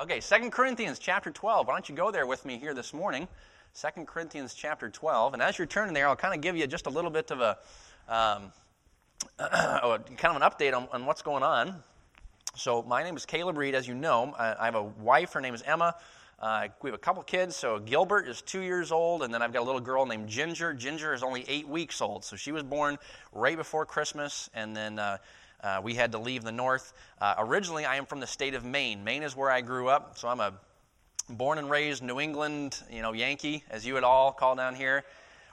[0.00, 1.66] Okay, Second Corinthians chapter 12.
[1.66, 3.28] Why don't you go there with me here this morning?
[3.74, 5.34] Second Corinthians chapter 12.
[5.34, 7.42] And as you're turning there, I'll kind of give you just a little bit of
[7.42, 7.58] a
[8.08, 8.50] um,
[9.38, 11.82] kind of an update on, on, what's going on.
[12.54, 14.34] So, my name is Caleb Reed, as you know.
[14.38, 15.94] I, I have a wife, her name is Emma.
[16.38, 17.54] Uh, we have a couple kids.
[17.54, 20.72] So, Gilbert is two years old, and then I've got a little girl named Ginger.
[20.72, 22.24] Ginger is only eight weeks old.
[22.24, 22.96] So, she was born
[23.34, 25.18] right before Christmas, and then uh,
[25.62, 26.92] uh, we had to leave the north.
[27.20, 29.04] Uh, originally, I am from the state of Maine.
[29.04, 30.54] Maine is where I grew up, so I'm a
[31.28, 35.04] born and raised New England, you know, Yankee, as you would all call down here.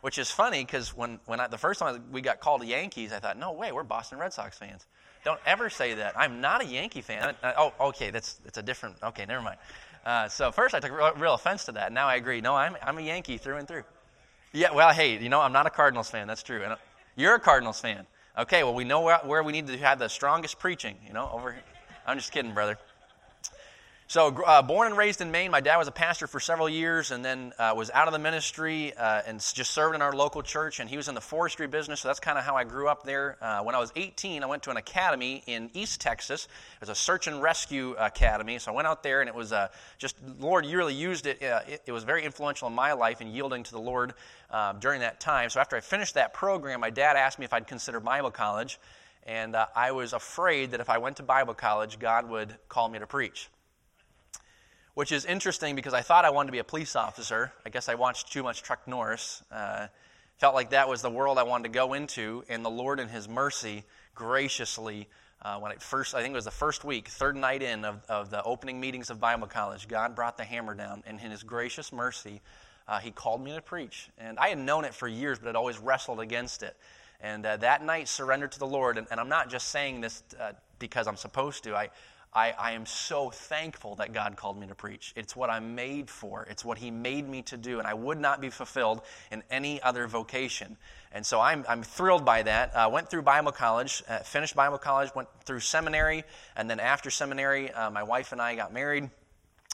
[0.02, 3.20] Which is funny because when, when I, the first time we got called Yankees, I
[3.20, 4.86] thought, no way, we're Boston Red Sox fans.
[5.24, 6.18] Don't ever say that.
[6.18, 7.36] I'm not a Yankee fan.
[7.44, 9.58] Uh, oh, okay, that's, that's a different, okay, never mind.
[10.06, 11.92] Uh, so first I took real, real, offense to that.
[11.92, 12.42] Now I agree.
[12.42, 13.84] No, I'm, I'm a Yankee through and through.
[14.54, 16.28] Yeah, well, hey, you know, I'm not a Cardinals fan.
[16.28, 16.62] That's true.
[16.64, 16.78] And uh,
[17.16, 18.06] you're a Cardinals fan.
[18.38, 21.28] Okay, well, we know where, where we need to have the strongest preaching, you know,
[21.34, 21.64] over here.
[22.06, 22.78] I'm just kidding, brother.
[24.10, 27.12] So, uh, born and raised in Maine, my dad was a pastor for several years
[27.12, 30.42] and then uh, was out of the ministry uh, and just served in our local
[30.42, 30.80] church.
[30.80, 33.04] And he was in the forestry business, so that's kind of how I grew up
[33.04, 33.36] there.
[33.42, 36.46] Uh, when I was 18, I went to an academy in East Texas.
[36.46, 38.60] It was a search and rescue academy.
[38.60, 41.44] So, I went out there and it was uh, just, Lord really used it.
[41.44, 41.82] Uh, it.
[41.88, 41.92] it.
[41.92, 44.14] was very influential in my life and yielding to the Lord
[44.80, 45.50] during that time.
[45.50, 48.80] So, after I finished that program, my dad asked me if I'd consider Bible college.
[49.26, 53.00] And I was afraid that if I went to Bible college, God would call me
[53.00, 53.50] to preach
[54.98, 57.54] which is interesting because I thought I wanted to be a police officer.
[57.64, 59.44] I guess I watched too much Chuck Norris.
[59.52, 59.90] Uh,
[60.40, 63.08] felt like that was the world I wanted to go into, and the Lord, in
[63.08, 63.84] His mercy,
[64.16, 65.08] graciously,
[65.44, 68.04] uh, when it first, I think it was the first week, third night in of,
[68.10, 71.44] of the opening meetings of Bible College, God brought the hammer down, and in His
[71.44, 72.42] gracious mercy,
[72.88, 74.10] uh, He called me to preach.
[74.18, 76.76] And I had known it for years, but I'd always wrestled against it.
[77.22, 78.98] And uh, that night, surrendered to the Lord.
[78.98, 81.76] And, and I'm not just saying this uh, because I'm supposed to.
[81.76, 81.90] I,
[82.38, 85.12] I, I, am so thankful that God called me to preach.
[85.16, 88.20] It's what I'm made for, it's what He made me to do, and I would
[88.20, 89.02] not be fulfilled
[89.32, 90.78] in any other vocation.
[91.12, 92.76] And so I'm, I'm thrilled by that.
[92.76, 96.24] Uh, went through Bible college, uh, finished Bible college, went through seminary,
[96.56, 99.10] and then after seminary, uh, my wife and I got married.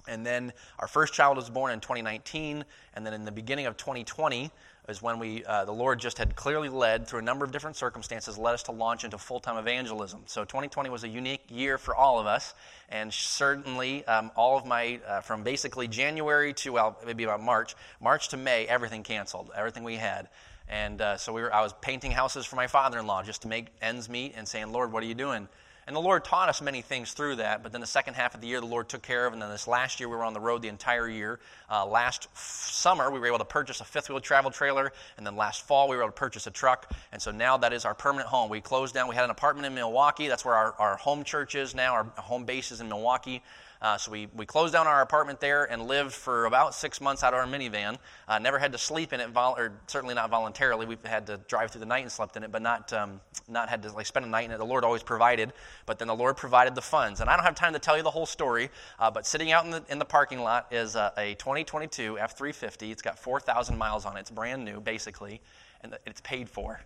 [0.08, 2.64] And then our first child was born in 2019,
[2.94, 4.52] and then in the beginning of 2020,
[4.90, 7.76] is when we, uh, the Lord just had clearly led through a number of different
[7.76, 10.22] circumstances, led us to launch into full time evangelism.
[10.26, 12.54] So 2020 was a unique year for all of us,
[12.90, 17.76] and certainly um, all of my, uh, from basically January to, well, maybe about March,
[18.02, 20.28] March to May, everything canceled, everything we had.
[20.68, 23.44] And uh, so we were, I was painting houses for my father in law just
[23.44, 25.48] to make ends meet and saying, Lord, what are you doing?
[25.86, 28.42] And the Lord taught us many things through that, but then the second half of
[28.42, 29.34] the year, the Lord took care of.
[29.34, 31.40] And then this last year, we were on the road the entire year.
[31.70, 34.94] Uh, last f- summer, we were able to purchase a fifth wheel travel trailer.
[35.18, 36.90] And then last fall, we were able to purchase a truck.
[37.12, 38.50] And so now that is our permanent home.
[38.50, 40.28] We closed down, we had an apartment in Milwaukee.
[40.28, 43.44] That's where our, our home church is now, our home base is in Milwaukee.
[43.84, 47.22] Uh, so we, we closed down our apartment there and lived for about six months
[47.22, 47.98] out of our minivan.
[48.30, 50.86] Uh, never had to sleep in it, vol- or certainly not voluntarily.
[50.86, 53.68] We've had to drive through the night and slept in it, but not, um, not
[53.68, 54.58] had to like spend a night in it.
[54.58, 55.52] The Lord always provided,
[55.86, 57.20] but then the Lord provided the funds.
[57.20, 59.66] And I don't have time to tell you the whole story, uh, but sitting out
[59.66, 62.90] in the, in the parking lot is a, a 2022 F350.
[62.90, 64.22] It's got 4,000 miles on it.
[64.22, 65.42] It's brand new, basically,
[65.82, 66.80] and it's paid for.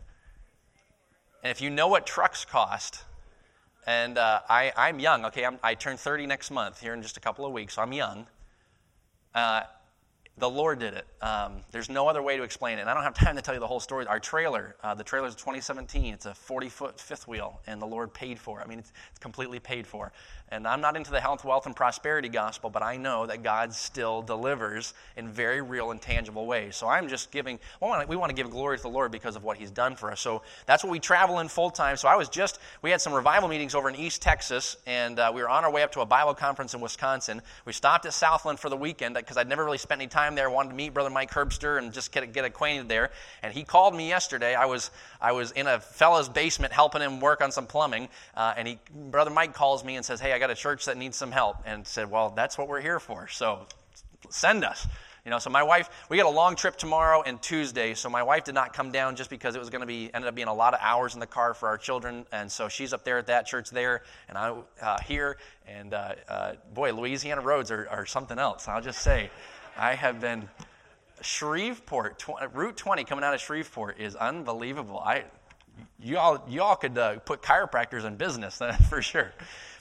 [1.44, 3.04] And if you know what trucks cost,
[3.88, 5.46] and uh, I, I'm young, okay?
[5.46, 7.94] I'm, i turn 30 next month here in just a couple of weeks, so I'm
[7.94, 8.28] young.
[9.34, 9.62] Uh,
[10.38, 11.08] the Lord did it.
[11.22, 12.82] Um, there's no other way to explain it.
[12.82, 14.06] And I don't have time to tell you the whole story.
[14.06, 16.14] Our trailer, uh, the trailer is 2017.
[16.14, 18.66] It's a 40 foot fifth wheel, and the Lord paid for it.
[18.66, 20.12] I mean, it's, it's completely paid for.
[20.50, 23.74] And I'm not into the health, wealth, and prosperity gospel, but I know that God
[23.74, 26.78] still delivers in very real and tangible ways.
[26.78, 29.58] So I'm just giving, we want to give glory to the Lord because of what
[29.58, 30.22] He's done for us.
[30.22, 31.98] So that's what we travel in full time.
[31.98, 35.32] So I was just, we had some revival meetings over in East Texas, and uh,
[35.36, 37.42] we were on our way up to a Bible conference in Wisconsin.
[37.66, 40.50] We stopped at Southland for the weekend because I'd never really spent any time there.
[40.50, 43.12] wanted to meet Brother Mike Herbster and just get, get acquainted there.
[43.44, 44.56] And he called me yesterday.
[44.56, 44.92] I was,
[45.22, 48.80] I was in a fellow's basement helping him work on some plumbing, uh, and he,
[48.94, 51.58] Brother Mike calls me and says, Hey, I got a church that needs some help.
[51.66, 53.28] And said, Well, that's what we're here for.
[53.28, 53.66] So
[54.30, 54.88] send us.
[55.26, 58.22] You know, so my wife, we got a long trip tomorrow and Tuesday, so my
[58.22, 60.48] wife did not come down just because it was going to be, ended up being
[60.48, 63.18] a lot of hours in the car for our children, and so she's up there
[63.18, 67.90] at that church there, and I uh, here, and uh, uh, boy, Louisiana roads are,
[67.90, 68.70] are something else.
[68.70, 69.30] I'll just say,
[69.76, 70.48] I have been
[71.22, 75.00] Shreveport, tw- Route 20 coming out of Shreveport is unbelievable.
[75.00, 75.26] I,
[76.00, 79.34] you all, you all could uh, put chiropractors in business for sure.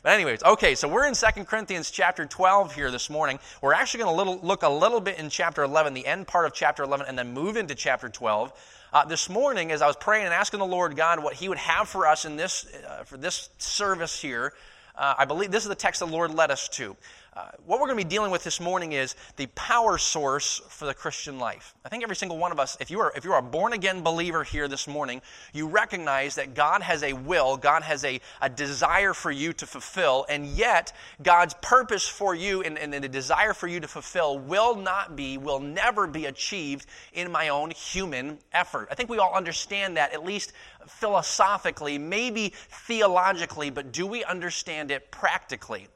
[0.06, 3.40] But anyways, okay, so we're in 2 Corinthians chapter 12 here this morning.
[3.60, 6.54] We're actually going to look a little bit in chapter 11, the end part of
[6.54, 8.52] chapter 11, and then move into chapter 12.
[8.92, 11.58] Uh, this morning, as I was praying and asking the Lord God what He would
[11.58, 14.52] have for us in this, uh, for this service here,
[14.94, 16.96] uh, I believe this is the text the Lord led us to.
[17.36, 20.86] Uh, what we're going to be dealing with this morning is the power source for
[20.86, 21.74] the Christian life.
[21.84, 23.74] I think every single one of us, if you are if you are a born
[23.74, 25.20] again believer here this morning,
[25.52, 29.66] you recognize that God has a will, God has a, a desire for you to
[29.66, 34.38] fulfill, and yet God's purpose for you and, and the desire for you to fulfill
[34.38, 38.88] will not be, will never be achieved in my own human effort.
[38.90, 40.54] I think we all understand that, at least
[40.86, 42.54] philosophically, maybe
[42.86, 45.88] theologically, but do we understand it practically?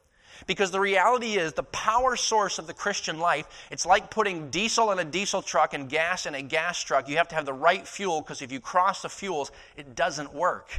[0.46, 4.92] Because the reality is, the power source of the Christian life, it's like putting diesel
[4.92, 7.08] in a diesel truck and gas in a gas truck.
[7.08, 10.34] You have to have the right fuel because if you cross the fuels, it doesn't
[10.34, 10.76] work.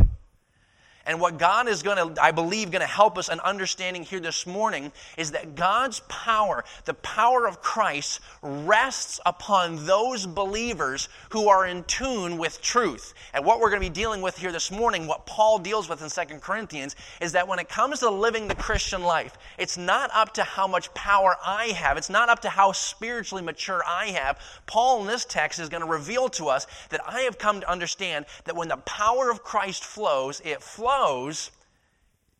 [1.05, 4.19] And what God is going to, I believe, going to help us in understanding here
[4.19, 11.49] this morning is that God's power, the power of Christ, rests upon those believers who
[11.49, 13.15] are in tune with truth.
[13.33, 16.03] And what we're going to be dealing with here this morning, what Paul deals with
[16.03, 20.11] in 2 Corinthians, is that when it comes to living the Christian life, it's not
[20.13, 24.07] up to how much power I have, it's not up to how spiritually mature I
[24.07, 24.39] have.
[24.67, 27.69] Paul in this text is going to reveal to us that I have come to
[27.69, 31.51] understand that when the power of Christ flows, it flows flows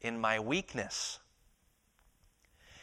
[0.02, 1.20] in my weakness.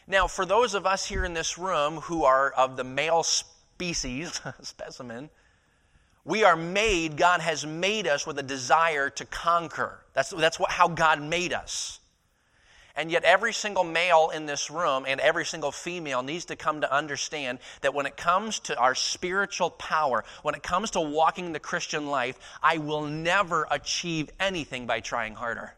[0.07, 4.41] Now, for those of us here in this room who are of the male species,
[4.63, 5.29] specimen,
[6.25, 10.05] we are made, God has made us with a desire to conquer.
[10.15, 11.98] That's, that's what, how God made us.
[12.99, 16.81] And yet, every single male in this room and every single female needs to come
[16.81, 21.53] to understand that when it comes to our spiritual power, when it comes to walking
[21.53, 25.77] the Christian life, I will never achieve anything by trying harder,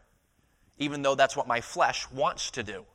[0.79, 2.85] even though that's what my flesh wants to do.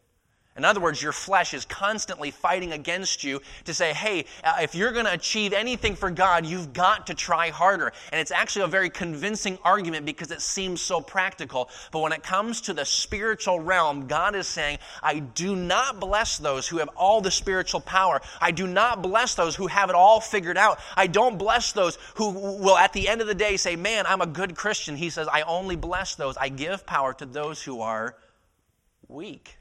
[0.56, 4.74] In other words, your flesh is constantly fighting against you to say, hey, uh, if
[4.74, 7.92] you're going to achieve anything for God, you've got to try harder.
[8.10, 11.68] And it's actually a very convincing argument because it seems so practical.
[11.92, 16.38] But when it comes to the spiritual realm, God is saying, I do not bless
[16.38, 18.22] those who have all the spiritual power.
[18.40, 20.80] I do not bless those who have it all figured out.
[20.96, 24.22] I don't bless those who will, at the end of the day, say, man, I'm
[24.22, 24.96] a good Christian.
[24.96, 26.38] He says, I only bless those.
[26.38, 28.16] I give power to those who are
[29.08, 29.58] weak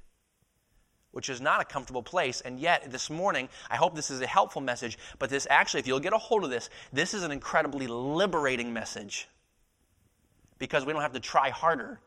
[1.15, 2.41] which is not a comfortable place.
[2.41, 5.87] And yet, this morning, I hope this is a helpful message, but this actually, if
[5.87, 9.29] you'll get a hold of this, this is an incredibly liberating message
[10.59, 12.01] because we don't have to try harder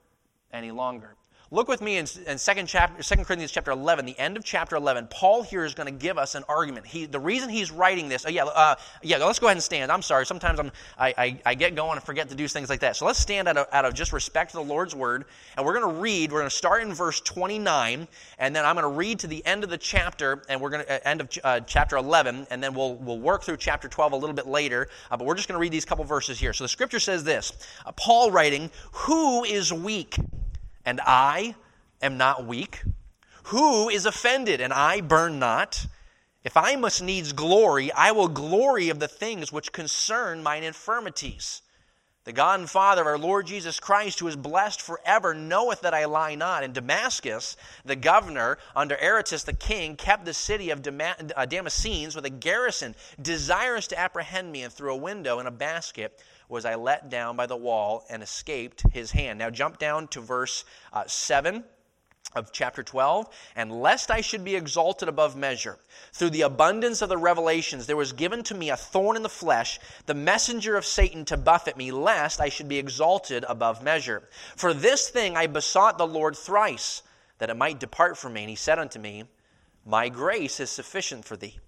[0.52, 1.16] any longer.
[1.50, 4.76] Look with me in, in 2, chapter, 2 Corinthians chapter 11, the end of chapter
[4.76, 5.06] 11.
[5.06, 6.86] Paul here is going to give us an argument.
[6.86, 9.90] He, the reason he's writing this, oh yeah, uh, yeah, let's go ahead and stand.
[9.90, 10.26] I'm sorry.
[10.26, 12.96] Sometimes I'm, I, I, I, get going and forget to do things like that.
[12.96, 15.24] So let's stand out of, out of just respect to the Lord's word.
[15.56, 18.06] And we're going to read, we're going to start in verse 29,
[18.38, 20.84] and then I'm going to read to the end of the chapter, and we're going
[20.84, 24.12] to, uh, end of uh, chapter 11, and then we'll, we'll work through chapter 12
[24.12, 24.88] a little bit later.
[25.10, 26.52] Uh, but we're just going to read these couple verses here.
[26.52, 27.52] So the scripture says this
[27.86, 30.14] uh, Paul writing, Who is weak?
[30.88, 31.55] And I
[32.00, 32.82] am not weak?
[33.49, 35.87] Who is offended, and I burn not?
[36.44, 41.61] If I must needs glory, I will glory of the things which concern mine infirmities.
[42.25, 45.93] The God and Father of our Lord Jesus Christ, who is blessed forever, knoweth that
[45.93, 46.62] I lie not.
[46.62, 52.25] In Damascus, the governor, under Aretas the king, kept the city of uh, Damascenes with
[52.25, 56.74] a garrison, desirous to apprehend me, and through a window in a basket was I
[56.74, 59.38] let down by the wall and escaped his hand.
[59.38, 61.64] Now jump down to verse uh, 7
[62.34, 65.78] of chapter 12, and lest I should be exalted above measure,
[66.12, 69.28] through the abundance of the revelations, there was given to me a thorn in the
[69.31, 74.28] flesh, the messenger of Satan to buffet me, lest I should be exalted above measure.
[74.56, 77.02] For this thing I besought the Lord thrice,
[77.38, 78.43] that it might depart from me.
[78.43, 79.24] And he said unto me,
[79.86, 81.58] My grace is sufficient for thee,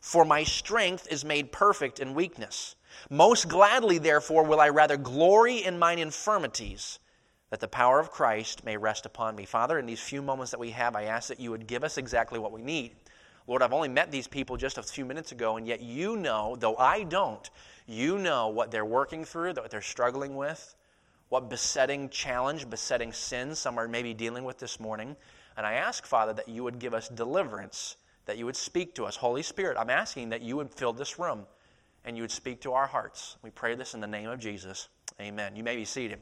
[0.00, 2.74] for my strength is made perfect in weakness.
[3.10, 6.98] Most gladly, therefore, will I rather glory in mine infirmities
[7.50, 9.44] that the power of Christ may rest upon me.
[9.44, 11.96] Father, in these few moments that we have, I ask that you would give us
[11.96, 12.96] exactly what we need.
[13.46, 16.56] Lord, I've only met these people just a few minutes ago, and yet you know,
[16.58, 17.48] though I don't,
[17.86, 20.74] you know what they're working through, what they're struggling with,
[21.30, 25.16] what besetting challenge, besetting sin some are maybe dealing with this morning.
[25.56, 29.06] And I ask, Father, that you would give us deliverance, that you would speak to
[29.06, 29.16] us.
[29.16, 31.46] Holy Spirit, I'm asking that you would fill this room
[32.08, 33.36] and you would speak to our hearts.
[33.42, 34.88] We pray this in the name of Jesus.
[35.20, 35.54] Amen.
[35.54, 36.18] You may be seated.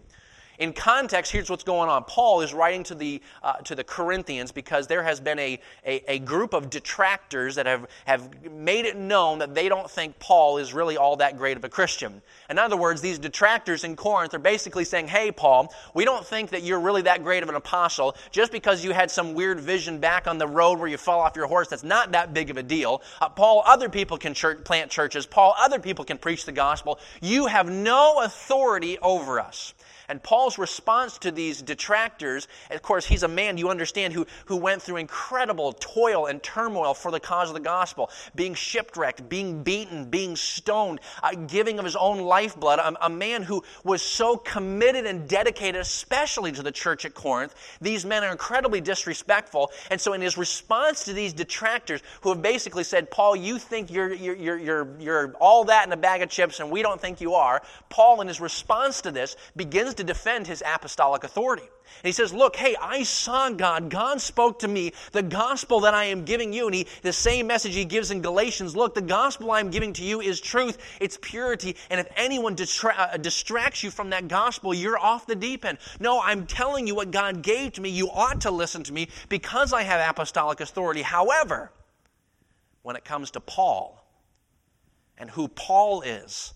[0.58, 2.04] In context, here's what's going on.
[2.04, 6.12] Paul is writing to the, uh, to the Corinthians because there has been a, a,
[6.12, 10.58] a, group of detractors that have, have made it known that they don't think Paul
[10.58, 12.22] is really all that great of a Christian.
[12.48, 16.50] In other words, these detractors in Corinth are basically saying, hey, Paul, we don't think
[16.50, 19.98] that you're really that great of an apostle just because you had some weird vision
[19.98, 21.68] back on the road where you fell off your horse.
[21.68, 23.02] That's not that big of a deal.
[23.20, 25.26] Uh, Paul, other people can church, plant churches.
[25.26, 26.98] Paul, other people can preach the gospel.
[27.20, 29.74] You have no authority over us.
[30.08, 34.56] And Paul's response to these detractors, of course, he's a man, you understand, who, who
[34.56, 39.62] went through incredible toil and turmoil for the cause of the gospel, being shipwrecked, being
[39.62, 44.36] beaten, being stoned, uh, giving of his own lifeblood, a, a man who was so
[44.36, 47.54] committed and dedicated, especially to the church at Corinth.
[47.80, 49.70] These men are incredibly disrespectful.
[49.90, 53.90] And so, in his response to these detractors, who have basically said, Paul, you think
[53.90, 57.00] you're, you're, you're, you're, you're all that in a bag of chips, and we don't
[57.00, 61.68] think you are, Paul, in his response to this, begins to defend his apostolic authority.
[62.02, 63.90] And he says, Look, hey, I saw God.
[63.90, 64.92] God spoke to me.
[65.12, 68.22] The gospel that I am giving you, and he, the same message he gives in
[68.22, 71.76] Galatians look, the gospel I'm giving to you is truth, it's purity.
[71.90, 75.78] And if anyone distra- uh, distracts you from that gospel, you're off the deep end.
[76.00, 77.88] No, I'm telling you what God gave to me.
[77.88, 81.02] You ought to listen to me because I have apostolic authority.
[81.02, 81.70] However,
[82.82, 84.04] when it comes to Paul
[85.18, 86.52] and who Paul is,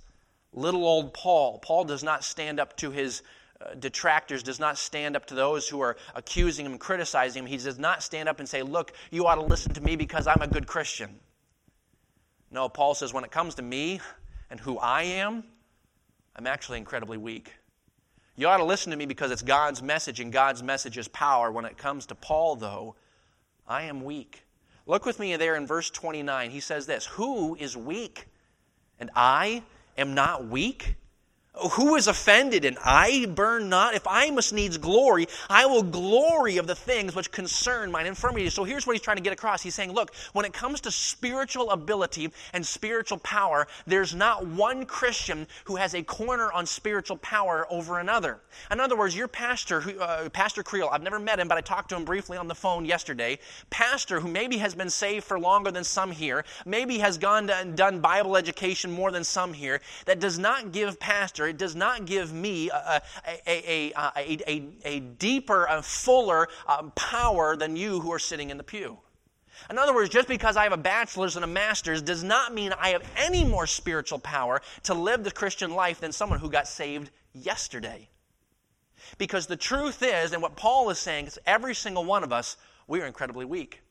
[0.52, 3.22] little old Paul, Paul does not stand up to his
[3.60, 7.46] uh, detractors, does not stand up to those who are accusing him, criticizing him.
[7.46, 10.26] He does not stand up and say, Look, you ought to listen to me because
[10.26, 11.20] I'm a good Christian.
[12.50, 14.00] No, Paul says, when it comes to me
[14.50, 15.44] and who I am,
[16.34, 17.52] I'm actually incredibly weak.
[18.34, 21.52] You ought to listen to me because it's God's message, and God's message is power.
[21.52, 22.96] When it comes to Paul, though,
[23.68, 24.44] I am weak.
[24.86, 26.50] Look with me there in verse 29.
[26.50, 28.26] He says this Who is weak?
[28.98, 29.62] And I
[30.00, 30.96] am not weak?
[31.72, 33.94] Who is offended and I burn not?
[33.94, 38.48] If I must needs glory, I will glory of the things which concern mine infirmity.
[38.50, 39.62] So here's what he's trying to get across.
[39.62, 44.86] He's saying, look, when it comes to spiritual ability and spiritual power, there's not one
[44.86, 48.40] Christian who has a corner on spiritual power over another.
[48.70, 51.90] In other words, your pastor, uh, Pastor Creel, I've never met him, but I talked
[51.90, 53.38] to him briefly on the phone yesterday.
[53.68, 57.76] Pastor who maybe has been saved for longer than some here, maybe has gone and
[57.76, 62.06] done Bible education more than some here, that does not give pastor it does not
[62.06, 63.02] give me a,
[63.46, 68.64] a, a, a, deeper, a fuller um, power than you who are sitting in the
[68.64, 68.98] pew.
[69.68, 72.72] In other words, just because I have a bachelor's and a master's does not mean
[72.72, 76.66] I have any more spiritual power to live the Christian life than someone who got
[76.66, 78.08] saved yesterday.
[79.18, 82.56] Because the truth is, and what Paul is saying, is every single one of us,
[82.86, 83.82] we are incredibly weak.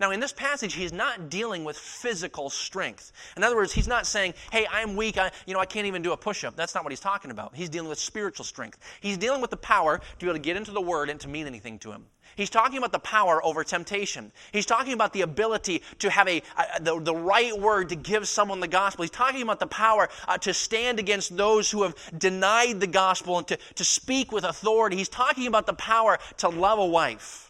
[0.00, 3.12] Now, in this passage, he's not dealing with physical strength.
[3.36, 6.02] In other words, he's not saying, hey, I'm weak, I, you know, I can't even
[6.02, 6.56] do a push up.
[6.56, 7.54] That's not what he's talking about.
[7.54, 8.78] He's dealing with spiritual strength.
[9.00, 11.28] He's dealing with the power to be able to get into the Word and to
[11.28, 12.06] mean anything to him.
[12.36, 14.32] He's talking about the power over temptation.
[14.52, 16.42] He's talking about the ability to have a,
[16.80, 19.04] the, the right word to give someone the gospel.
[19.04, 23.38] He's talking about the power uh, to stand against those who have denied the gospel
[23.38, 24.96] and to, to speak with authority.
[24.96, 27.43] He's talking about the power to love a wife.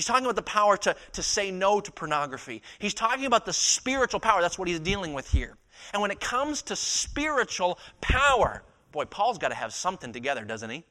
[0.00, 2.62] He's talking about the power to, to say no to pornography.
[2.78, 4.40] He's talking about the spiritual power.
[4.40, 5.58] That's what he's dealing with here.
[5.92, 10.70] And when it comes to spiritual power, boy, Paul's got to have something together, doesn't
[10.70, 10.84] he?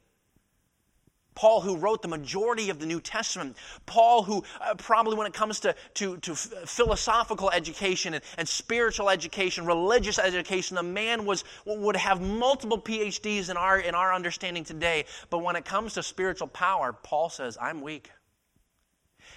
[1.34, 3.58] Paul, who wrote the majority of the New Testament.
[3.88, 9.10] Paul, who uh, probably, when it comes to, to, to philosophical education and, and, spiritual
[9.10, 14.64] education, religious education, the man was, would have multiple PhDs in our, in our understanding
[14.64, 15.06] today.
[15.32, 18.12] But when it comes to spiritual power, Paul says, I'm weak.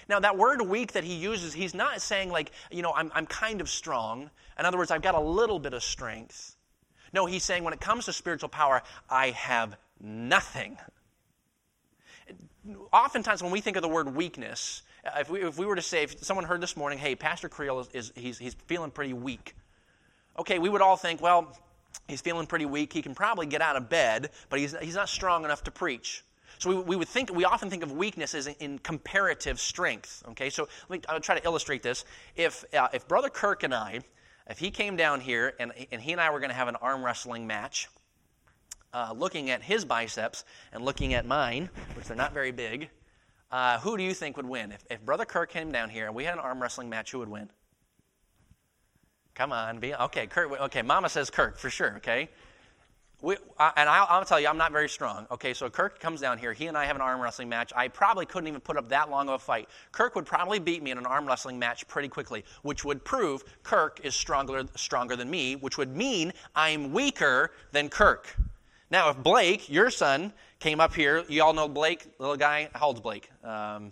[0.09, 3.25] Now, that word weak that he uses, he's not saying, like, you know, I'm, I'm
[3.25, 4.29] kind of strong.
[4.59, 6.55] In other words, I've got a little bit of strength.
[7.13, 10.77] No, he's saying, when it comes to spiritual power, I have nothing.
[12.91, 15.81] Oftentimes, when we think of the word weakness, uh, if we, if we were to
[15.81, 19.13] say, if someone heard this morning, hey, Pastor Creel is, is he's, he's feeling pretty
[19.13, 19.55] weak.
[20.39, 21.55] Okay, we would all think, well,
[22.07, 22.91] he's feeling pretty weak.
[22.93, 26.23] He can probably get out of bed, but he's, he's not strong enough to preach.
[26.63, 30.23] So we, we would think, we often think of weakness as in, comparative strength.
[30.29, 32.05] Okay, so let me I'll try to illustrate this.
[32.37, 33.99] If, uh, if Brother Kirk and I,
[34.49, 36.77] if he came down here and, and he and I were going to have an
[36.77, 37.89] arm wrestling match,
[38.93, 42.89] uh, looking at his biceps and looking at mine, which they're not very big,
[43.51, 44.71] uh, who do you think would win?
[44.71, 47.19] If, if Brother Kirk came down here and we had an arm wrestling match, who
[47.19, 47.49] would win?
[49.35, 50.27] Come on, be okay.
[50.27, 50.49] Kirk.
[50.61, 51.95] Okay, Mama says Kirk for sure.
[51.97, 52.29] Okay,
[53.21, 55.25] we, uh, and I'll, I'll, tell you, I'm not very strong.
[55.31, 56.51] Okay, so Kirk comes down here.
[56.51, 57.71] He and I have an arm wrestling match.
[57.73, 59.69] I probably couldn't even put up that long of a fight.
[59.93, 63.43] Kirk would probably beat me in an arm wrestling match pretty quickly, which would prove
[63.63, 68.35] Kirk is stronger, stronger than me, which would mean I'm weaker than Kirk.
[68.91, 72.69] Now, if Blake, your son, came up here, you all know Blake, little guy.
[72.73, 73.29] How old's Blake?
[73.43, 73.91] Um,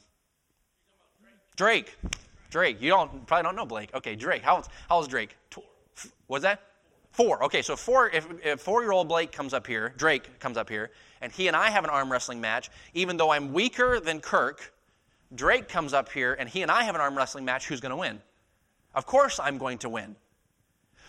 [1.56, 1.96] Drake.
[2.50, 2.82] Drake.
[2.82, 3.94] You don't probably don't know Blake.
[3.94, 4.42] Okay, Drake.
[4.42, 5.38] How old, how old's Drake?
[6.28, 6.62] Was that?
[7.12, 7.44] Four.
[7.46, 8.10] Okay, so four.
[8.10, 11.70] If, if four-year-old Blake comes up here, Drake comes up here, and he and I
[11.70, 14.74] have an arm wrestling match, even though I'm weaker than Kirk,
[15.34, 17.68] Drake comes up here, and he and I have an arm wrestling match.
[17.68, 18.22] Who's going to win?
[18.94, 20.16] Of course, I'm going to win.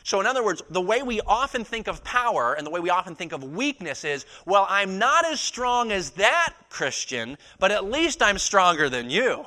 [0.04, 2.90] So, in other words, the way we often think of power and the way we
[2.90, 7.85] often think of weakness is well, I'm not as strong as that Christian, but at
[7.85, 9.47] least I'm stronger than you.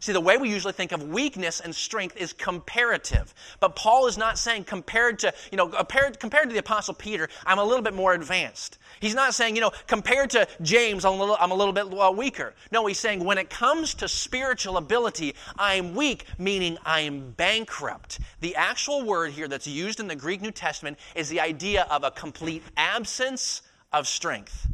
[0.00, 3.34] See, the way we usually think of weakness and strength is comparative.
[3.60, 7.28] But Paul is not saying compared to, you know, compared, compared to the Apostle Peter,
[7.44, 8.78] I'm a little bit more advanced.
[9.00, 11.92] He's not saying, you know, compared to James, I'm a little, I'm a little bit
[11.92, 12.54] uh, weaker.
[12.72, 18.20] No, he's saying when it comes to spiritual ability, I'm weak, meaning I'm bankrupt.
[18.40, 22.04] The actual word here that's used in the Greek New Testament is the idea of
[22.04, 23.60] a complete absence
[23.92, 24.66] of strength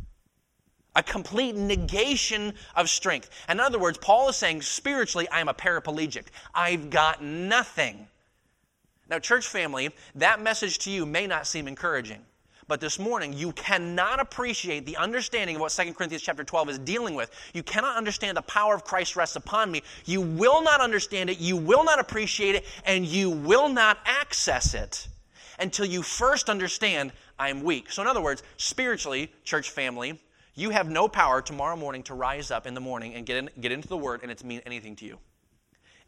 [0.97, 3.31] a complete negation of strength.
[3.49, 6.25] In other words, Paul is saying spiritually, I'm a paraplegic.
[6.55, 8.09] I've got nothing.
[9.09, 12.25] Now, church family, that message to you may not seem encouraging.
[12.67, 16.79] But this morning, you cannot appreciate the understanding of what 2 Corinthians chapter 12 is
[16.81, 17.31] dealing with.
[17.53, 19.83] You cannot understand the power of Christ rests upon me.
[20.05, 24.75] You will not understand it, you will not appreciate it, and you will not access
[24.75, 25.07] it
[25.61, 27.93] until you first understand I'm weak.
[27.93, 30.19] So, in other words, spiritually, church family,
[30.57, 33.51] you have no power tomorrow morning to rise up in the morning and get, in,
[33.61, 35.19] get into the Word and it's mean anything to you.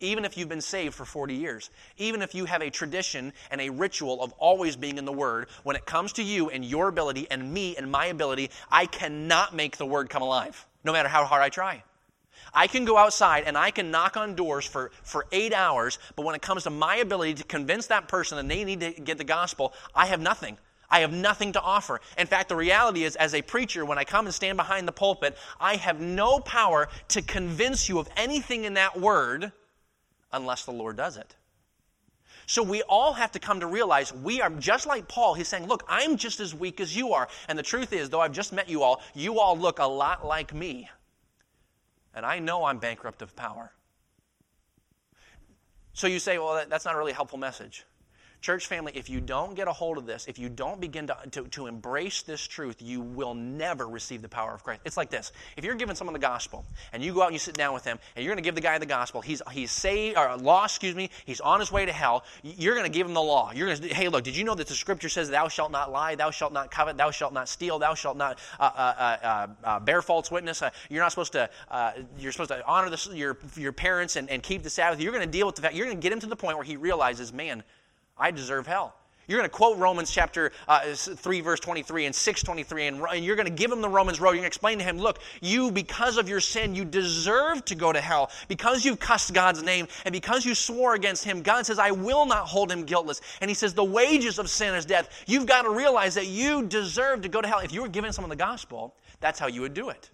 [0.00, 3.60] Even if you've been saved for 40 years, even if you have a tradition and
[3.60, 6.88] a ritual of always being in the Word, when it comes to you and your
[6.88, 11.08] ability and me and my ability, I cannot make the Word come alive, no matter
[11.08, 11.82] how hard I try.
[12.54, 16.24] I can go outside and I can knock on doors for, for eight hours, but
[16.24, 19.18] when it comes to my ability to convince that person that they need to get
[19.18, 20.56] the gospel, I have nothing.
[20.90, 22.00] I have nothing to offer.
[22.16, 24.92] In fact, the reality is, as a preacher, when I come and stand behind the
[24.92, 29.52] pulpit, I have no power to convince you of anything in that word
[30.32, 31.36] unless the Lord does it.
[32.46, 35.34] So we all have to come to realize we are just like Paul.
[35.34, 37.28] He's saying, Look, I'm just as weak as you are.
[37.46, 40.26] And the truth is, though I've just met you all, you all look a lot
[40.26, 40.88] like me.
[42.14, 43.70] And I know I'm bankrupt of power.
[45.92, 47.84] So you say, Well, that's not a really helpful message.
[48.40, 51.16] Church family, if you don't get a hold of this, if you don't begin to,
[51.32, 54.82] to, to, embrace this truth, you will never receive the power of Christ.
[54.84, 55.32] It's like this.
[55.56, 57.82] If you're giving someone the gospel and you go out and you sit down with
[57.82, 60.76] them and you're going to give the guy the gospel, he's, he's saved, or lost,
[60.76, 63.50] excuse me, he's on his way to hell, you're going to give him the law.
[63.52, 65.90] You're going to, hey, look, did you know that the scripture says, thou shalt not
[65.90, 69.46] lie, thou shalt not covet, thou shalt not steal, thou shalt not uh, uh, uh,
[69.64, 70.62] uh bear false witness.
[70.62, 74.30] Uh, you're not supposed to, uh, you're supposed to honor the, your, your parents and,
[74.30, 75.00] and keep the Sabbath.
[75.00, 76.56] You're going to deal with the fact, you're going to get him to the point
[76.56, 77.64] where he realizes, man,
[78.18, 78.94] I deserve hell.
[79.28, 83.36] You're going to quote Romans chapter uh, 3, verse 23 and 623, and, and you're
[83.36, 84.30] going to give him the Romans road.
[84.30, 87.74] You're going to explain to him, look, you, because of your sin, you deserve to
[87.74, 88.30] go to hell.
[88.48, 92.24] Because you've cussed God's name and because you swore against him, God says, I will
[92.24, 93.20] not hold him guiltless.
[93.42, 95.10] And he says, the wages of sin is death.
[95.26, 97.58] You've got to realize that you deserve to go to hell.
[97.58, 100.08] If you were giving someone the gospel, that's how you would do it.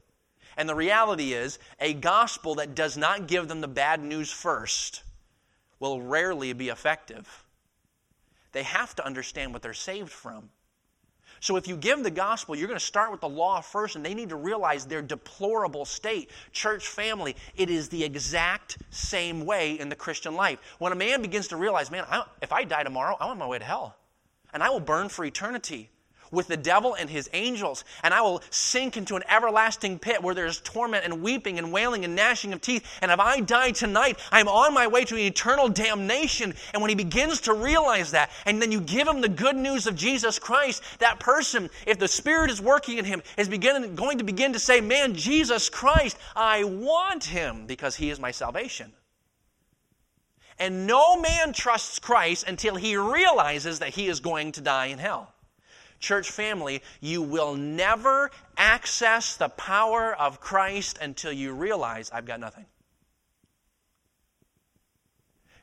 [0.57, 5.05] And the reality is, a gospel that does not give them the bad news first
[5.79, 7.44] will rarely be effective
[8.55, 10.49] they have to understand what they're saved from.
[11.41, 14.07] So if you give the gospel, you're going to start with the law first, and
[14.07, 16.31] they need to realize their deplorable state.
[16.53, 20.59] Church family, it is the exact same way in the Christian life.
[20.79, 23.47] When a man begins to realize, man, I, if I die tomorrow, I'm on my
[23.47, 23.97] way to hell,
[24.55, 25.91] and I will burn for eternity
[26.35, 30.35] with the devil and his angels, and I will sink into an everlasting pit where
[30.35, 32.87] there's torment and weeping and wailing and gnashing of teeth.
[33.01, 36.55] And if I die tonight, I'm on my way to eternal damnation.
[36.73, 39.87] And when he begins to realize that, and then you give him the good news
[39.87, 44.19] of Jesus Christ, that person, if the Spirit is working in him, is beginning, going
[44.19, 48.93] to begin to say, Man, Jesus Christ, I want him because he is my salvation.
[50.59, 54.99] And no man trusts Christ until he realizes that he is going to die in
[54.99, 55.34] hell
[56.01, 62.41] church family, you will never access the power of Christ until you realize I've got
[62.41, 62.67] nothing.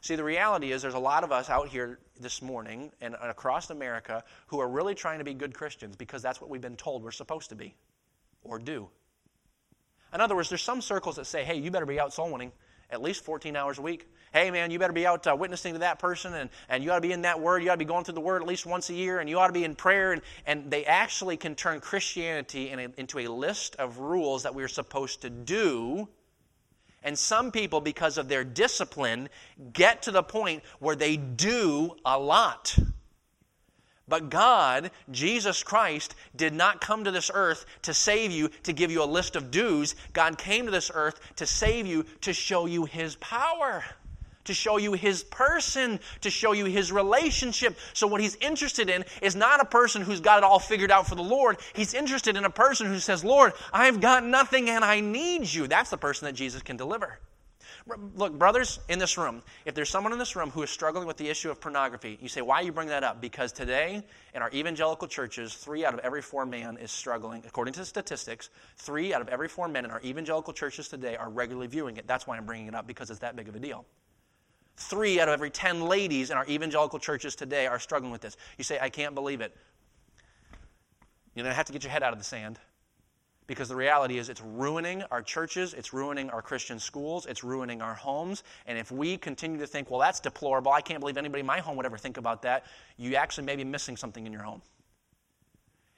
[0.02, 3.70] See, the reality is there's a lot of us out here this morning and across
[3.70, 7.04] America who are really trying to be good Christians because that's what we've been told
[7.04, 7.76] we're supposed to be
[8.44, 8.90] or do.
[10.14, 12.52] In other words, there's some circles that say, hey, you better be out soul winning
[12.90, 14.08] at least 14 hours a week.
[14.34, 16.96] Hey, man, you better be out uh, witnessing to that person, and, and you ought
[16.96, 17.64] to be in that word.
[17.64, 19.38] You ought to be going through the word at least once a year, and you
[19.38, 20.14] ought to be in prayer.
[20.14, 24.56] And, and they actually can turn Christianity in a, into a list of rules that
[24.56, 26.08] we're supposed to do.
[27.04, 29.28] And some people, because of their discipline,
[29.74, 32.78] get to the point where they do a lot.
[34.08, 38.92] But God, Jesus Christ, did not come to this earth to save you, to give
[38.92, 39.96] you a list of dues.
[40.14, 43.84] God came to this earth to save you, to show you His power,
[44.46, 47.78] to show you His person, to show you His relationship.
[47.94, 51.08] So, what He's interested in is not a person who's got it all figured out
[51.08, 51.58] for the Lord.
[51.74, 55.68] He's interested in a person who says, Lord, I've got nothing and I need you.
[55.68, 57.20] That's the person that Jesus can deliver.
[58.16, 61.18] Look, brothers in this room, if there's someone in this room who is struggling with
[61.18, 63.22] the issue of pornography, you say, why you bring that up?
[63.22, 64.04] Because today,
[64.36, 67.44] in our evangelical churches, three out of every four men is struggling.
[67.48, 71.16] According to the statistics, three out of every four men in our evangelical churches today
[71.16, 72.06] are regularly viewing it.
[72.08, 73.86] That's why I'm bringing it up, because it's that big of a deal.
[74.82, 78.38] Three out of every ten ladies in our evangelical churches today are struggling with this.
[78.58, 79.56] You say, I can't believe it.
[81.36, 82.60] You know, have to get your head out of the sand
[83.48, 87.82] because the reality is it's ruining our churches, it's ruining our Christian schools, it's ruining
[87.82, 88.44] our homes.
[88.66, 91.60] And if we continue to think, well, that's deplorable, I can't believe anybody in my
[91.60, 92.66] home would ever think about that,
[92.98, 94.62] you actually may be missing something in your home.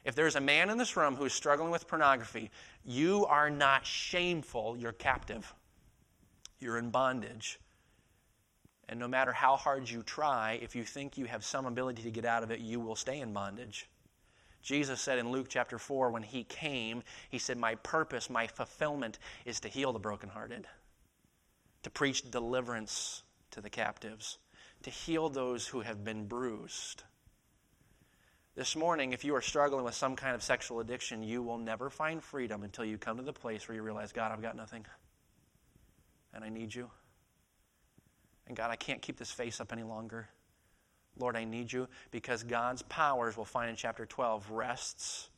[0.03, 2.51] If there's a man in this room who is struggling with pornography,
[2.83, 5.53] you are not shameful, you're captive.
[6.59, 7.59] You're in bondage.
[8.89, 12.11] And no matter how hard you try, if you think you have some ability to
[12.11, 13.87] get out of it, you will stay in bondage.
[14.61, 19.19] Jesus said in Luke chapter 4, when he came, he said, My purpose, my fulfillment
[19.45, 20.65] is to heal the brokenhearted,
[21.83, 24.37] to preach deliverance to the captives,
[24.83, 27.03] to heal those who have been bruised.
[28.55, 31.89] This morning, if you are struggling with some kind of sexual addiction, you will never
[31.89, 34.85] find freedom until you come to the place where you realize, God, I've got nothing,
[36.33, 36.89] and I need you.
[38.47, 40.27] And God, I can't keep this face up any longer.
[41.17, 45.29] Lord, I need you because God's powers, we'll find in chapter 12, rests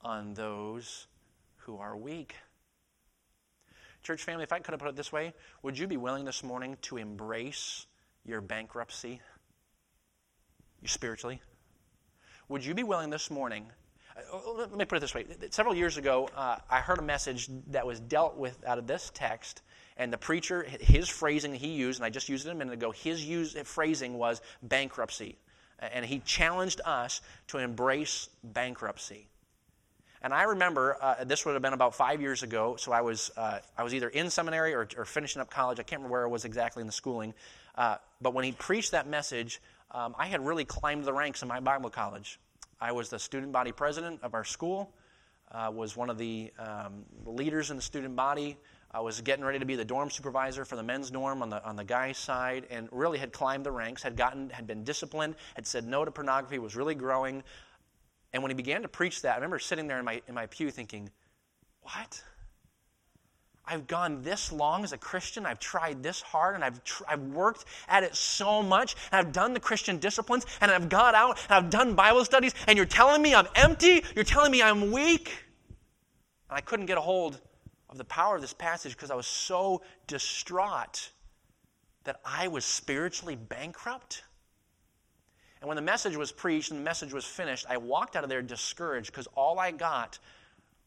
[0.00, 1.06] on those
[1.58, 2.34] who are weak.
[4.02, 6.42] Church family, if I could have put it this way, would you be willing this
[6.42, 7.86] morning to embrace
[8.24, 9.20] your bankruptcy
[10.80, 11.40] you spiritually?
[12.48, 13.66] Would you be willing this morning?
[14.16, 15.26] Uh, let me put it this way.
[15.50, 19.10] Several years ago, uh, I heard a message that was dealt with out of this
[19.12, 19.62] text
[19.98, 22.92] and the preacher, his phrasing he used, and I just used it a minute ago,
[22.92, 25.36] his use, phrasing was bankruptcy.
[25.80, 29.28] And he challenged us to embrace bankruptcy.
[30.22, 32.76] And I remember uh, this would have been about five years ago.
[32.76, 35.78] So I was uh, I was either in seminary or, or, finishing up college.
[35.78, 37.34] I can't remember where I was exactly in the schooling.
[37.76, 39.60] Uh, but when he preached that message,
[39.92, 42.40] um, I had really climbed the ranks in my Bible college.
[42.80, 44.92] I was the student body president of our school.
[45.50, 48.58] Uh, was one of the um, leaders in the student body.
[48.90, 51.62] I was getting ready to be the dorm supervisor for the men's dorm on the,
[51.64, 55.34] on the guy's side and really had climbed the ranks, had, gotten, had been disciplined,
[55.54, 57.42] had said no to pornography, was really growing.
[58.32, 60.46] And when he began to preach that, I remember sitting there in my, in my
[60.46, 61.10] pew thinking,
[61.82, 62.22] what?
[63.66, 65.44] I've gone this long as a Christian.
[65.44, 68.96] I've tried this hard and I've, tr- I've worked at it so much.
[69.12, 72.54] And I've done the Christian disciplines and I've got out and I've done Bible studies.
[72.66, 74.02] And you're telling me I'm empty?
[74.14, 75.44] You're telling me I'm weak?
[76.48, 77.38] And I couldn't get a hold
[77.90, 81.10] of the power of this passage because I was so distraught
[82.04, 84.22] that I was spiritually bankrupt.
[85.60, 88.30] And when the message was preached and the message was finished, I walked out of
[88.30, 90.18] there discouraged because all I got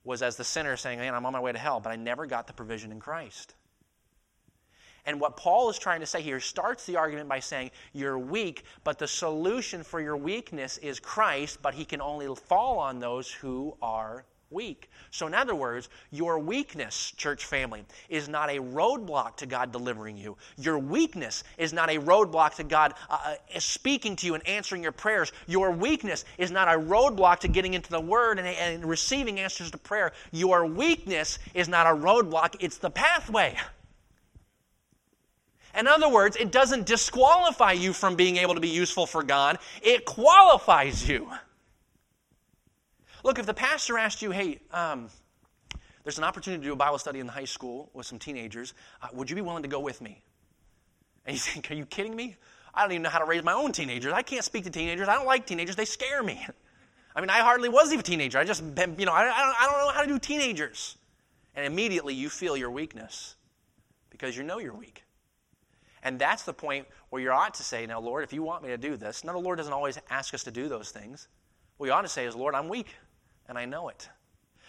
[0.04, 2.26] was as the sinner saying, Man, I'm on my way to hell, but I never
[2.26, 3.56] got the provision in Christ.
[5.06, 8.64] And what Paul is trying to say here starts the argument by saying, You're weak,
[8.84, 13.30] but the solution for your weakness is Christ, but he can only fall on those
[13.30, 14.90] who are weak.
[15.10, 20.18] So, in other words, your weakness, church family, is not a roadblock to God delivering
[20.18, 20.38] you.
[20.58, 24.84] Your weakness is not a roadblock to God uh, uh, speaking to you and answering
[24.84, 25.32] your prayers.
[25.48, 29.72] Your weakness is not a roadblock to getting into the Word and, and receiving answers
[29.72, 30.12] to prayer.
[30.32, 33.56] Your weakness is not a roadblock, it's the pathway.
[35.78, 39.60] In other words, it doesn't disqualify you from being able to be useful for God,
[39.82, 41.32] it qualifies you.
[43.24, 45.10] Look, if the pastor asked you, hey, um,
[46.04, 48.74] there's an opportunity to do a Bible study in the high school with some teenagers,
[49.02, 50.22] uh, would you be willing to go with me?
[51.26, 52.36] And you think, are you kidding me?
[52.74, 54.14] I don't even know how to raise my own teenagers.
[54.14, 55.08] I can't speak to teenagers.
[55.08, 55.76] I don't like teenagers.
[55.76, 56.46] They scare me.
[57.16, 58.38] I mean, I hardly was even a teenager.
[58.38, 60.98] I just, you know, I, I, don't, I don't know how to do teenagers.
[61.56, 63.36] And immediately you feel your weakness
[64.10, 65.04] because you know you're weak.
[66.04, 68.70] And that's the point where you ought to say, Now, Lord, if you want me
[68.70, 71.28] to do this, now the Lord doesn't always ask us to do those things.
[71.78, 72.96] What we ought to say is, Lord, I'm weak
[73.52, 74.10] and I know it.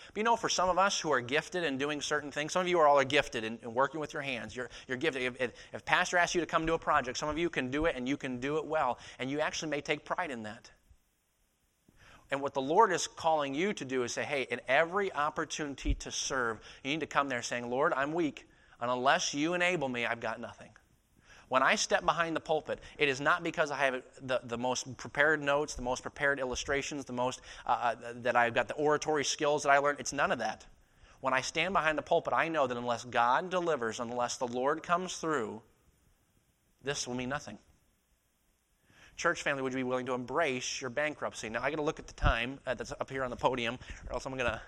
[0.09, 2.62] But you know, for some of us who are gifted in doing certain things, some
[2.62, 4.57] of you are all are gifted in, in working with your hands.
[4.57, 5.23] You're, you're gifted.
[5.23, 7.71] If, if, if pastor asks you to come do a project, some of you can
[7.71, 10.42] do it and you can do it well, and you actually may take pride in
[10.42, 10.68] that.
[12.33, 15.95] And what the Lord is calling you to do is say, hey, in every opportunity
[15.95, 18.49] to serve, you need to come there saying, Lord, I'm weak,
[18.81, 20.71] and unless you enable me, I've got nothing.
[21.52, 24.96] When I step behind the pulpit, it is not because I have the, the most
[24.96, 29.22] prepared notes, the most prepared illustrations, the most uh, uh, that I've got the oratory
[29.22, 30.00] skills that I learned.
[30.00, 30.64] It's none of that.
[31.20, 34.82] When I stand behind the pulpit, I know that unless God delivers, unless the Lord
[34.82, 35.60] comes through,
[36.82, 37.58] this will mean nothing.
[39.18, 41.50] Church family, would you be willing to embrace your bankruptcy?
[41.50, 43.78] Now, I got to look at the time uh, that's up here on the podium,
[44.08, 44.62] or else I'm going to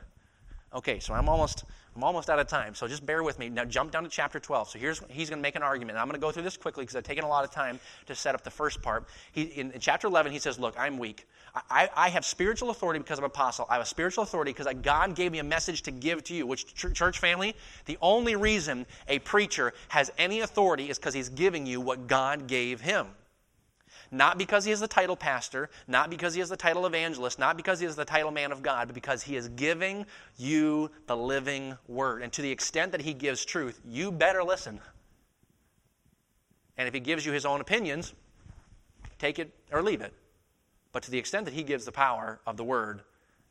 [0.74, 2.74] Okay, so I'm almost I'm almost out of time.
[2.74, 3.48] So just bear with me.
[3.48, 4.70] Now jump down to chapter 12.
[4.70, 5.96] So here's he's going to make an argument.
[5.96, 8.14] I'm going to go through this quickly because I've taken a lot of time to
[8.16, 9.04] set up the first part.
[9.30, 11.28] He, in, in chapter 11, he says, "Look, I'm weak.
[11.70, 13.66] I, I, have spiritual authority because I'm apostle.
[13.70, 16.48] I have spiritual authority because God gave me a message to give to you.
[16.48, 17.54] Which church family?
[17.84, 22.48] The only reason a preacher has any authority is because he's giving you what God
[22.48, 23.06] gave him."
[24.14, 27.56] Not because he is the title pastor, not because he is the title evangelist, not
[27.56, 31.16] because he is the title man of God, but because he is giving you the
[31.16, 32.22] living word.
[32.22, 34.80] And to the extent that he gives truth, you better listen.
[36.76, 38.14] And if he gives you his own opinions,
[39.18, 40.14] take it or leave it.
[40.92, 43.00] But to the extent that he gives the power of the word,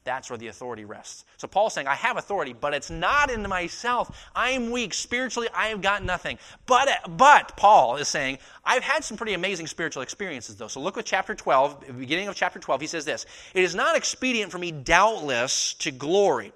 [0.03, 1.25] that's where the authority rests.
[1.37, 4.29] So Paul's saying, I have authority, but it's not in myself.
[4.35, 4.93] I'm weak.
[4.93, 6.37] Spiritually, I have got nothing.
[6.65, 10.67] But, but, Paul is saying, I've had some pretty amazing spiritual experiences, though.
[10.67, 13.95] So look at chapter 12, beginning of chapter 12, he says this It is not
[13.95, 16.53] expedient for me, doubtless, to glory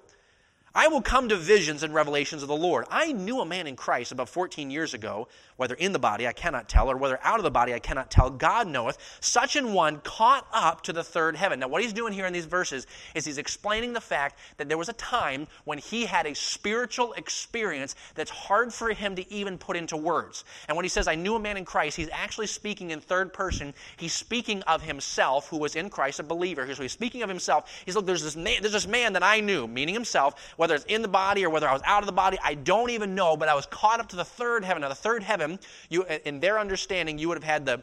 [0.74, 2.86] I will come to visions and revelations of the Lord.
[2.90, 6.32] I knew a man in Christ about 14 years ago, whether in the body I
[6.32, 8.30] cannot tell, or whether out of the body I cannot tell.
[8.30, 8.98] God knoweth.
[9.20, 11.60] Such an one caught up to the third heaven.
[11.60, 14.78] Now, what he's doing here in these verses is he's explaining the fact that there
[14.78, 19.58] was a time when he had a spiritual experience that's hard for him to even
[19.58, 20.44] put into words.
[20.68, 23.32] And when he says, I knew a man in Christ, he's actually speaking in third
[23.32, 23.74] person.
[23.96, 26.72] He's speaking of himself, who was in Christ, a believer.
[26.74, 27.70] So he's speaking of himself.
[27.86, 30.84] He's look, there's this man, there's this man that I knew, meaning himself, whether it's
[30.86, 33.36] in the body or whether I was out of the body, I don't even know,
[33.36, 34.80] but I was caught up to the third heaven.
[34.80, 37.80] Now, the third heaven, you, in their understanding, you would have had the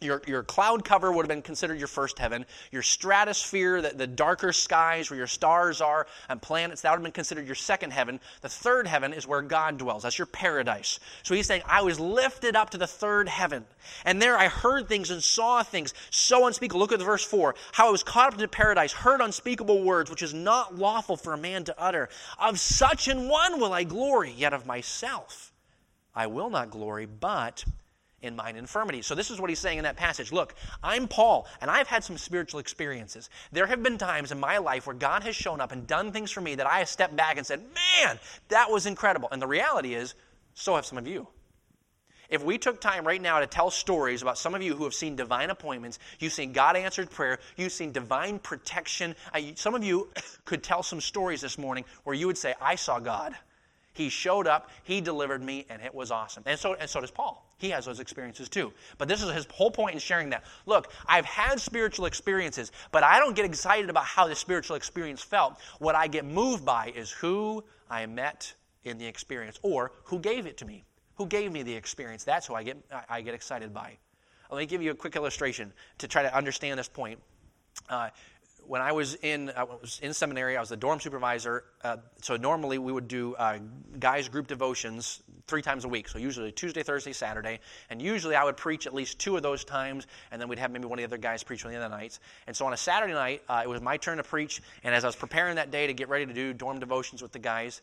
[0.00, 2.46] your, your cloud cover would have been considered your first heaven.
[2.70, 7.02] Your stratosphere, the, the darker skies where your stars are and planets, that would have
[7.02, 8.20] been considered your second heaven.
[8.40, 10.04] The third heaven is where God dwells.
[10.04, 11.00] That's your paradise.
[11.24, 13.64] So he's saying, I was lifted up to the third heaven.
[14.04, 16.80] And there I heard things and saw things so unspeakable.
[16.80, 17.56] Look at verse 4.
[17.72, 21.32] How I was caught up into paradise, heard unspeakable words, which is not lawful for
[21.32, 22.08] a man to utter.
[22.38, 25.52] Of such an one will I glory, yet of myself
[26.14, 27.64] I will not glory, but
[28.22, 29.02] in mine infirmity.
[29.02, 30.32] So, this is what he's saying in that passage.
[30.32, 33.30] Look, I'm Paul, and I've had some spiritual experiences.
[33.52, 36.30] There have been times in my life where God has shown up and done things
[36.30, 39.28] for me that I have stepped back and said, Man, that was incredible.
[39.30, 40.14] And the reality is,
[40.54, 41.28] so have some of you.
[42.28, 44.92] If we took time right now to tell stories about some of you who have
[44.92, 49.14] seen divine appointments, you've seen God answered prayer, you've seen divine protection,
[49.54, 50.10] some of you
[50.44, 53.34] could tell some stories this morning where you would say, I saw God.
[53.94, 56.42] He showed up, he delivered me, and it was awesome.
[56.46, 57.47] And so, and so does Paul.
[57.58, 58.72] He has those experiences too.
[58.98, 60.44] But this is his whole point in sharing that.
[60.64, 65.22] Look, I've had spiritual experiences, but I don't get excited about how the spiritual experience
[65.22, 65.58] felt.
[65.80, 70.46] What I get moved by is who I met in the experience or who gave
[70.46, 70.84] it to me.
[71.16, 72.22] Who gave me the experience?
[72.22, 72.76] That's who I get,
[73.08, 73.98] I get excited by.
[74.50, 77.18] Let me give you a quick illustration to try to understand this point.
[77.90, 78.10] Uh,
[78.66, 81.64] when I was in I was in seminary, I was the dorm supervisor.
[81.82, 83.58] Uh, so normally we would do uh,
[83.98, 86.08] guys group devotions three times a week.
[86.08, 89.64] So usually Tuesday, Thursday, Saturday, and usually I would preach at least two of those
[89.64, 91.88] times, and then we'd have maybe one of the other guys preach of the other
[91.88, 92.20] nights.
[92.46, 94.60] And so on a Saturday night, uh, it was my turn to preach.
[94.84, 97.32] And as I was preparing that day to get ready to do dorm devotions with
[97.32, 97.80] the guys,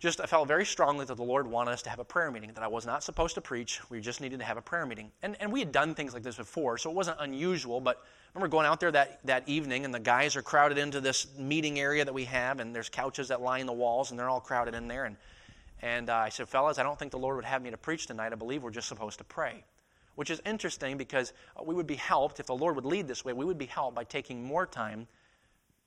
[0.00, 2.50] just I felt very strongly that the Lord wanted us to have a prayer meeting,
[2.54, 3.80] that I was not supposed to preach.
[3.90, 5.12] We just needed to have a prayer meeting.
[5.22, 8.02] And, and we had done things like this before, so it wasn't unusual, but
[8.34, 11.78] remember going out there that, that evening, and the guys are crowded into this meeting
[11.78, 14.74] area that we have, and there's couches that line the walls, and they're all crowded
[14.74, 15.04] in there.
[15.04, 15.16] And,
[15.82, 18.06] and uh, I said, Fellas, I don't think the Lord would have me to preach
[18.06, 18.32] tonight.
[18.32, 19.64] I believe we're just supposed to pray.
[20.16, 21.32] Which is interesting because
[21.64, 23.94] we would be helped, if the Lord would lead this way, we would be helped
[23.94, 25.06] by taking more time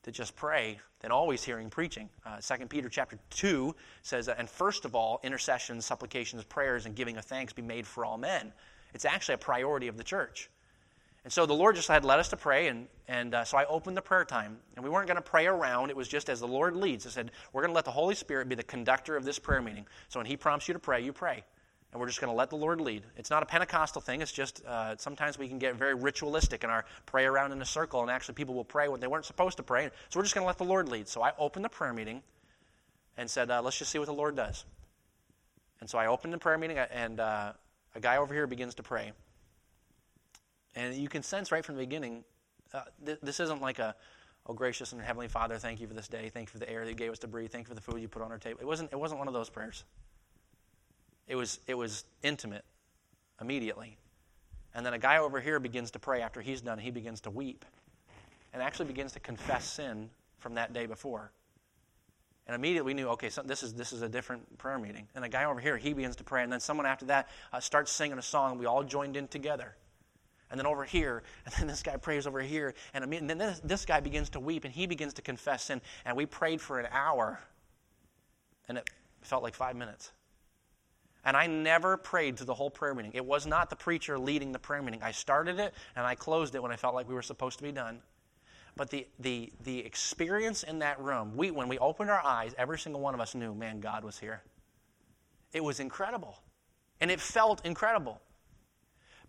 [0.04, 2.10] to just pray than always hearing preaching.
[2.26, 7.18] Uh, 2 Peter chapter 2 says, And first of all, intercessions, supplications, prayers, and giving
[7.18, 8.54] of thanks be made for all men.
[8.94, 10.50] It's actually a priority of the church.
[11.24, 13.66] And so the Lord just had led us to pray, and, and uh, so I
[13.66, 14.58] opened the prayer time.
[14.76, 15.90] And we weren't going to pray around.
[15.90, 17.06] It was just as the Lord leads.
[17.06, 19.62] I said, We're going to let the Holy Spirit be the conductor of this prayer
[19.62, 19.86] meeting.
[20.08, 21.44] So when He prompts you to pray, you pray.
[21.92, 23.04] And we're just going to let the Lord lead.
[23.16, 24.22] It's not a Pentecostal thing.
[24.22, 27.66] It's just uh, sometimes we can get very ritualistic in our pray around in a
[27.66, 29.90] circle, and actually people will pray when they weren't supposed to pray.
[30.10, 31.08] So we're just going to let the Lord lead.
[31.08, 32.22] So I opened the prayer meeting
[33.18, 34.66] and said, uh, Let's just see what the Lord does.
[35.80, 37.54] And so I opened the prayer meeting, and uh,
[37.96, 39.12] a guy over here begins to pray.
[40.78, 42.24] And you can sense right from the beginning,
[42.72, 43.96] uh, th- this isn't like a,
[44.46, 46.86] oh gracious and heavenly Father, thank you for this day, thank you for the air
[46.86, 48.38] that you gave us to breathe, thank you for the food you put on our
[48.38, 48.60] table.
[48.62, 49.84] It wasn't, it wasn't one of those prayers.
[51.28, 52.64] It was, it was intimate
[53.42, 53.98] immediately.
[54.76, 57.32] And then a guy over here begins to pray after he's done, he begins to
[57.32, 57.66] weep
[58.54, 61.32] and actually begins to confess sin from that day before.
[62.46, 65.08] And immediately we knew, okay, so this is this is a different prayer meeting.
[65.16, 67.60] And a guy over here, he begins to pray, and then someone after that uh,
[67.60, 68.52] starts singing a song.
[68.52, 69.76] and We all joined in together
[70.50, 73.86] and then over here, and then this guy prays over here, and, then this, this
[73.86, 76.88] guy begins to weep, and he begins to confess sin, and we prayed for an
[76.92, 77.40] hour
[78.68, 78.90] and it
[79.22, 80.12] felt like five minutes.
[81.26, 83.12] And I never prayed through the whole prayer meeting.
[83.14, 85.02] It was not the preacher leading the prayer meeting.
[85.04, 87.64] I started it and I closed it when I felt like we were supposed to
[87.64, 88.02] be done.
[88.78, 92.78] But the, the, the experience in that room, we, when we opened our eyes, every
[92.78, 94.44] single one of us knew, man, God was here.
[95.52, 96.40] It was incredible.
[97.02, 98.22] And it felt incredible.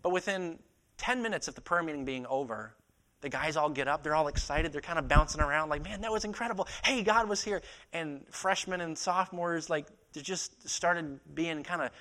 [0.01, 0.59] But within
[0.99, 2.75] 10 minutes of the prayer meeting being over,
[3.21, 4.03] the guys all get up.
[4.03, 4.71] They're all excited.
[4.71, 6.67] They're kind of bouncing around, like, man, that was incredible.
[6.83, 7.61] Hey, God was here.
[7.91, 11.91] And freshmen and sophomores, like, they just started being kind of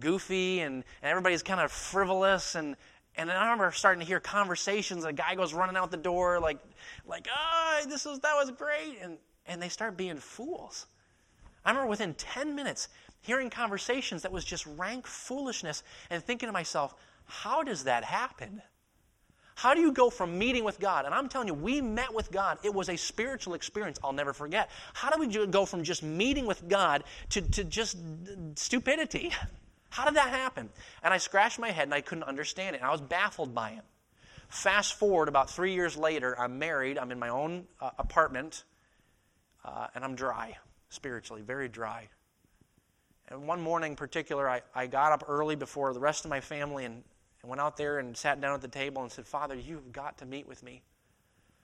[0.00, 2.54] goofy, and, and everybody's kind of frivolous.
[2.54, 2.76] And,
[3.16, 5.04] and I remember starting to hear conversations.
[5.04, 6.58] A guy goes running out the door, like,
[7.06, 8.98] like, oh, this was, that was great.
[9.02, 10.86] And, and they start being fools.
[11.64, 12.88] I remember within 10 minutes
[13.20, 16.94] hearing conversations that was just rank foolishness and thinking to myself,
[17.28, 18.62] how does that happen?
[19.54, 21.04] How do you go from meeting with God?
[21.04, 22.58] And I'm telling you, we met with God.
[22.62, 24.70] It was a spiritual experience I'll never forget.
[24.94, 27.96] How do we go from just meeting with God to, to just
[28.54, 29.32] stupidity?
[29.90, 30.68] How did that happen?
[31.02, 32.82] And I scratched my head and I couldn't understand it.
[32.82, 33.82] I was baffled by it.
[34.48, 38.64] Fast forward about three years later, I'm married, I'm in my own uh, apartment,
[39.64, 40.56] uh, and I'm dry,
[40.88, 42.08] spiritually, very dry.
[43.28, 46.40] And one morning in particular, I, I got up early before the rest of my
[46.40, 47.02] family and,
[47.48, 50.18] and went out there and sat down at the table and said, Father, you've got
[50.18, 50.82] to meet with me.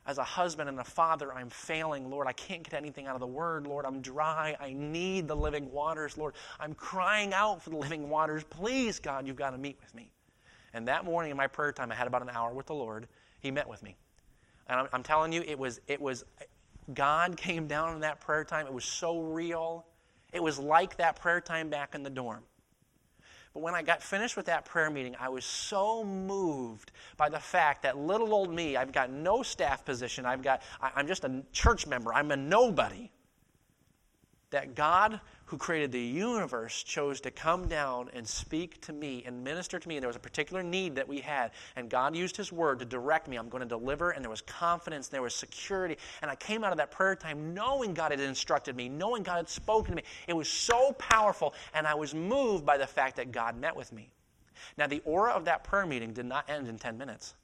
[0.07, 2.27] As a husband and a father, I'm failing, Lord.
[2.27, 3.85] I can't get anything out of the word, Lord.
[3.85, 4.57] I'm dry.
[4.59, 6.35] I need the living waters, Lord.
[6.59, 8.45] I'm crying out for the living waters.
[8.45, 10.11] Please, God, you've got to meet with me.
[10.73, 13.07] And that morning in my prayer time, I had about an hour with the Lord.
[13.41, 13.95] He met with me.
[14.69, 16.25] And I'm, I'm telling you, it was, it was,
[16.95, 18.67] God came down in that prayer time.
[18.67, 19.85] It was so real.
[20.33, 22.43] It was like that prayer time back in the dorm.
[23.55, 27.39] But when I got finished with that prayer meeting, I was so moved by the
[27.39, 31.43] fact that little old me, I've got no staff position, I've got, I'm just a
[31.53, 33.11] church member, I'm a nobody.
[34.51, 39.45] That God who created the universe chose to come down and speak to me and
[39.45, 39.97] minister to me.
[39.97, 41.51] And there was a particular need that we had.
[41.77, 43.37] And God used His word to direct me.
[43.37, 44.11] I'm going to deliver.
[44.11, 45.99] And there was confidence, and there was security.
[46.23, 49.37] And I came out of that prayer time knowing God had instructed me, knowing God
[49.37, 50.03] had spoken to me.
[50.27, 51.55] It was so powerful.
[51.75, 54.11] And I was moved by the fact that God met with me.
[54.79, 57.35] Now, the aura of that prayer meeting did not end in 10 minutes.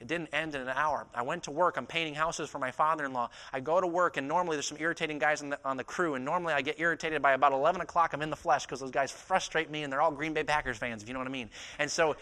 [0.00, 1.06] It didn't end in an hour.
[1.12, 1.76] I went to work.
[1.76, 3.30] I'm painting houses for my father in law.
[3.52, 6.14] I go to work, and normally there's some irritating guys on the, on the crew,
[6.14, 8.12] and normally I get irritated by about 11 o'clock.
[8.12, 10.78] I'm in the flesh because those guys frustrate me, and they're all Green Bay Packers
[10.78, 11.50] fans, if you know what I mean.
[11.80, 12.16] And so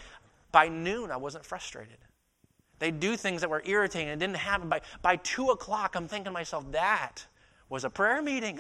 [0.52, 1.98] by noon, I wasn't frustrated.
[2.78, 4.08] They do things that were irritating.
[4.08, 4.68] It didn't happen.
[4.68, 7.26] By, by 2 o'clock, I'm thinking to myself, that
[7.68, 8.58] was a prayer meeting.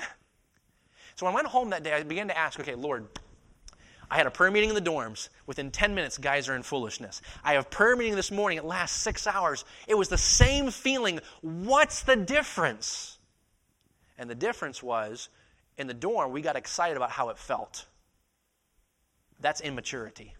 [1.14, 3.06] So when I went home that day, I began to ask, okay, Lord,
[4.10, 5.28] I had a prayer meeting in the dorms.
[5.46, 7.22] Within 10 minutes, guys are in foolishness.
[7.42, 8.58] I have prayer meeting this morning.
[8.58, 9.64] It lasts six hours.
[9.86, 11.20] It was the same feeling.
[11.40, 13.18] What's the difference?
[14.18, 15.28] And the difference was
[15.78, 17.86] in the dorm, we got excited about how it felt.
[19.40, 20.34] That's immaturity.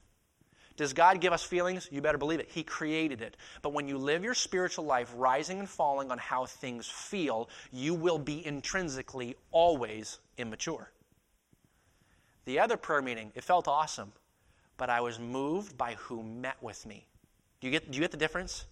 [0.77, 1.89] Does God give us feelings?
[1.91, 2.51] You better believe it.
[2.51, 3.37] He created it.
[3.63, 7.95] But when you live your spiritual life rising and falling on how things feel, you
[7.95, 10.91] will be intrinsically always immature.
[12.47, 14.13] The other prayer meeting, it felt awesome,
[14.77, 17.07] but I was moved by who met with me.
[17.61, 18.67] Do you get, do you get the difference?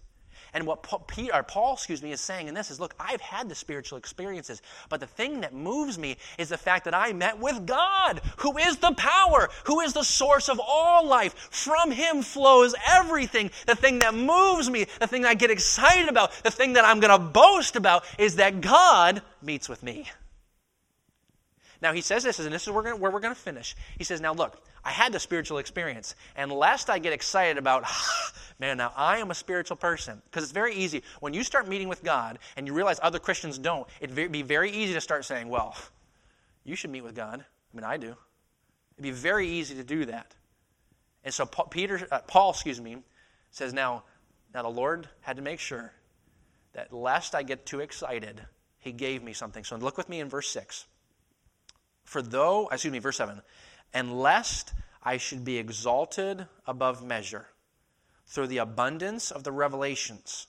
[0.53, 3.49] And what Paul, Peter, Paul, excuse me, is saying in this is, look, I've had
[3.49, 7.39] the spiritual experiences, but the thing that moves me is the fact that I met
[7.39, 11.33] with God, who is the power, who is the source of all life.
[11.51, 13.51] From Him flows everything.
[13.65, 17.01] The thing that moves me, the thing I get excited about, the thing that I'm
[17.01, 20.09] going to boast about is that God meets with me.
[21.85, 23.75] Now he says this, and this is where we're going to finish.
[23.99, 27.83] He says, Now look, I had the spiritual experience, and lest I get excited about,
[28.59, 31.03] man, now I am a spiritual person, because it's very easy.
[31.19, 34.71] When you start meeting with God and you realize other Christians don't, it'd be very
[34.71, 35.75] easy to start saying, Well,
[36.63, 37.45] you should meet with God.
[37.45, 38.15] I mean, I do.
[38.95, 40.33] It'd be very easy to do that.
[41.23, 42.97] And so Peter, uh, Paul, excuse me,
[43.51, 44.05] says, Now,
[44.55, 45.93] now the Lord had to make sure
[46.73, 48.41] that lest I get too excited,
[48.79, 49.63] he gave me something.
[49.63, 50.87] So look with me in verse 6.
[52.05, 53.41] For though, excuse me, verse 7,
[53.93, 57.47] and lest I should be exalted above measure
[58.27, 60.47] through the abundance of the revelations,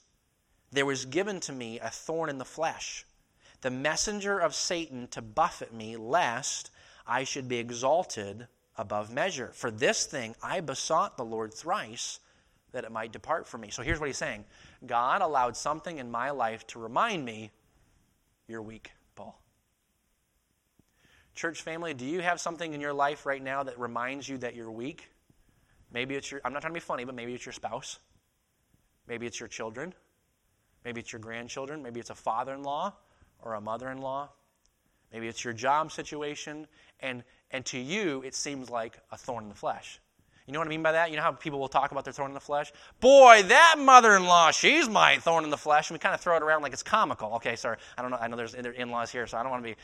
[0.71, 3.05] there was given to me a thorn in the flesh,
[3.63, 6.71] the messenger of Satan to buffet me, lest
[7.07, 9.51] I should be exalted above measure.
[9.55, 12.21] For this thing I besought the Lord thrice
[12.73, 13.71] that it might depart from me.
[13.71, 14.45] So here's what he's saying
[14.85, 17.51] God allowed something in my life to remind me,
[18.47, 18.93] you're weak.
[21.37, 24.57] Church family, do you have something in your life right now that reminds you that
[24.57, 25.11] you're weak?
[25.93, 27.99] Maybe it's your, I'm not trying to be funny, but maybe it's your spouse.
[29.07, 29.95] Maybe it's your children.
[30.85, 31.83] Maybe it's your grandchildren.
[31.83, 32.95] Maybe it's a father in law
[33.43, 34.31] or a mother in law.
[35.13, 36.67] Maybe it's your job situation,
[37.01, 40.01] and, and to you, it seems like a thorn in the flesh.
[40.47, 41.11] You know what I mean by that?
[41.11, 42.73] You know how people will talk about their thorn in the flesh?
[43.01, 45.91] Boy, that mother in law, she's my thorn in the flesh.
[45.91, 47.35] And we kind of throw it around like it's comical.
[47.35, 47.79] Okay, sorry.
[47.99, 48.17] I don't know.
[48.17, 49.77] I know there's in laws here, so I don't want to be,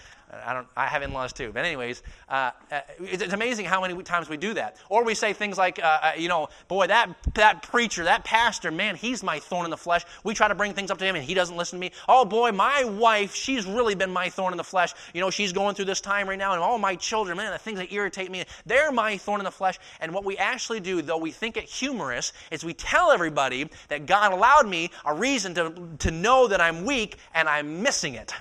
[0.47, 1.51] I, don't, I have in laws too.
[1.53, 4.77] But, anyways, uh, uh, it's, amazing how many times we do that.
[4.89, 8.71] Or we say things like, uh, uh, you know, boy, that, that preacher, that pastor,
[8.71, 10.05] man, he's my thorn in the flesh.
[10.23, 11.91] We try to bring things up to him and he doesn't listen to me.
[12.09, 14.95] Oh, boy, my wife, she's really been my thorn in the flesh.
[15.13, 16.53] You know, she's going through this time right now.
[16.53, 19.51] And all my children, man, the things that irritate me, they're my thorn in the
[19.51, 19.79] flesh.
[20.01, 24.07] And what we actually do, though we think it humorous is we tell everybody that
[24.07, 28.35] God allowed me a reason to, to know that I'm weak and I'm missing it.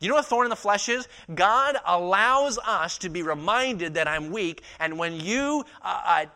[0.00, 1.08] You know what thorn in the flesh is?
[1.34, 6.26] God allows us to be reminded that I'm weak, and when you uh, uh,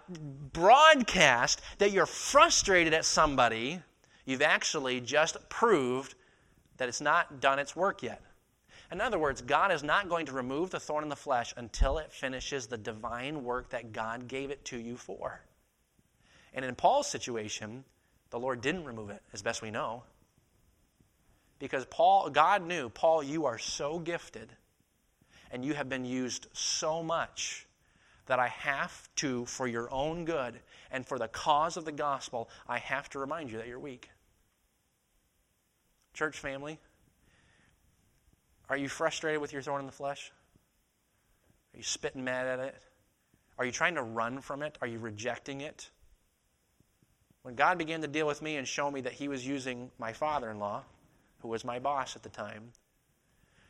[0.52, 3.80] broadcast that you're frustrated at somebody,
[4.26, 6.16] you've actually just proved
[6.78, 8.20] that it's not done its work yet.
[8.92, 11.96] In other words, God is not going to remove the thorn in the flesh until
[11.96, 15.40] it finishes the divine work that God gave it to you for.
[16.52, 17.84] And in Paul's situation,
[18.28, 20.02] the Lord didn't remove it, as best we know.
[21.58, 24.52] Because Paul, God knew, Paul, you are so gifted
[25.50, 27.66] and you have been used so much
[28.26, 32.50] that I have to, for your own good and for the cause of the gospel,
[32.68, 34.10] I have to remind you that you're weak.
[36.12, 36.78] Church family,
[38.72, 40.32] are you frustrated with your thorn in the flesh?
[41.74, 42.74] Are you spitting mad at it?
[43.58, 44.78] Are you trying to run from it?
[44.80, 45.90] Are you rejecting it?
[47.42, 50.14] When God began to deal with me and show me that He was using my
[50.14, 50.84] father in law,
[51.40, 52.72] who was my boss at the time,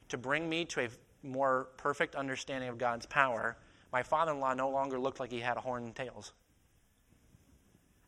[0.09, 0.89] to bring me to a
[1.25, 3.57] more perfect understanding of God's power,
[3.93, 6.31] my father in law no longer looked like he had a horn and tails.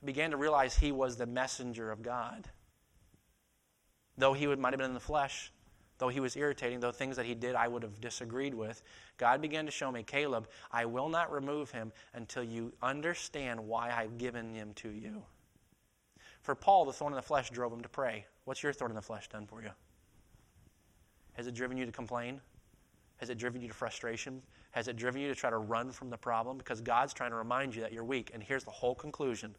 [0.00, 2.48] I began to realize he was the messenger of God.
[4.16, 5.50] Though he would, might have been in the flesh,
[6.04, 8.82] though he was irritating, though things that he did I would have disagreed with,
[9.16, 13.90] God began to show me, Caleb, I will not remove him until you understand why
[13.90, 15.22] I've given him to you.
[16.42, 18.26] For Paul, the thorn in the flesh drove him to pray.
[18.44, 19.70] What's your thorn in the flesh done for you?
[21.32, 22.38] Has it driven you to complain?
[23.16, 24.42] Has it driven you to frustration?
[24.72, 26.58] Has it driven you to try to run from the problem?
[26.58, 28.30] Because God's trying to remind you that you're weak.
[28.34, 29.54] And here's the whole conclusion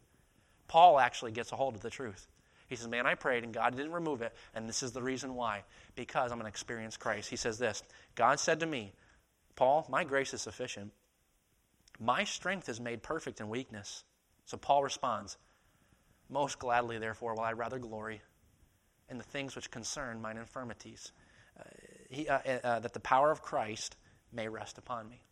[0.68, 2.28] Paul actually gets a hold of the truth.
[2.68, 5.34] He says, Man, I prayed and God didn't remove it, and this is the reason
[5.34, 5.64] why.
[5.94, 7.30] Because I'm going to experience Christ.
[7.30, 7.82] He says this
[8.14, 8.92] God said to me,
[9.54, 10.92] Paul, my grace is sufficient.
[11.98, 14.04] My strength is made perfect in weakness.
[14.44, 15.38] So Paul responds,
[16.28, 18.20] Most gladly, therefore, will I rather glory
[19.08, 21.12] in the things which concern mine infirmities,
[21.58, 21.62] uh,
[22.10, 23.96] he, uh, uh, uh that the power of Christ
[24.32, 25.22] may rest upon me.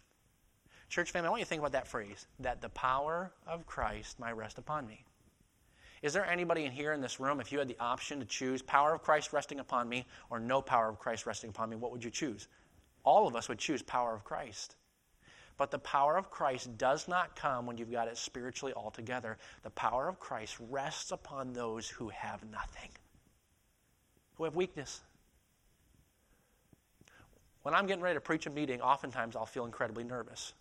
[0.89, 4.18] Church family, I want you to think about that phrase that the power of Christ
[4.20, 5.05] might rest upon me.
[6.05, 8.61] Is there anybody in here in this room, if you had the option to choose
[8.61, 11.92] power of Christ resting upon me or no power of Christ resting upon me, what
[11.92, 12.46] would you choose?
[13.05, 14.76] All of us would choose power of Christ.
[15.57, 19.38] But the power of Christ does not come when you've got it spiritually all together.
[19.62, 22.90] The power of Christ rests upon those who have nothing,
[24.34, 25.00] who have weakness.
[27.62, 30.52] When I'm getting ready to preach a meeting, oftentimes I'll feel incredibly nervous.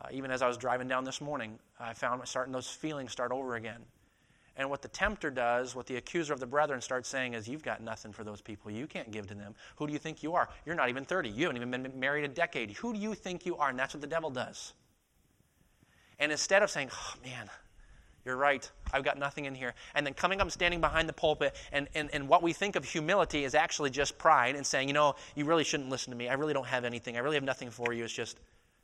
[0.00, 3.30] Uh, even as I was driving down this morning, I found starting those feelings start
[3.30, 3.84] over again.
[4.56, 7.62] And what the tempter does, what the accuser of the brethren starts saying is, You've
[7.62, 8.70] got nothing for those people.
[8.70, 9.54] You can't give to them.
[9.76, 10.48] Who do you think you are?
[10.64, 11.28] You're not even 30.
[11.28, 12.72] You haven't even been married a decade.
[12.72, 13.68] Who do you think you are?
[13.68, 14.72] And that's what the devil does.
[16.18, 17.50] And instead of saying, Oh, man,
[18.26, 18.68] you're right.
[18.92, 19.72] I've got nothing in here.
[19.94, 22.84] And then coming up standing behind the pulpit, and, and, and what we think of
[22.84, 26.28] humility is actually just pride and saying, you know, you really shouldn't listen to me.
[26.28, 27.16] I really don't have anything.
[27.16, 28.02] I really have nothing for you.
[28.02, 28.40] It's just,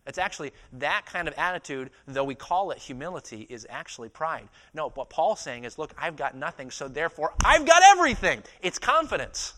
[0.07, 4.49] it's actually that kind of attitude, though we call it humility, is actually pride.
[4.75, 8.43] No, what Paul's saying is, look, I've got nothing, so therefore I've got everything.
[8.63, 9.55] It's confidence.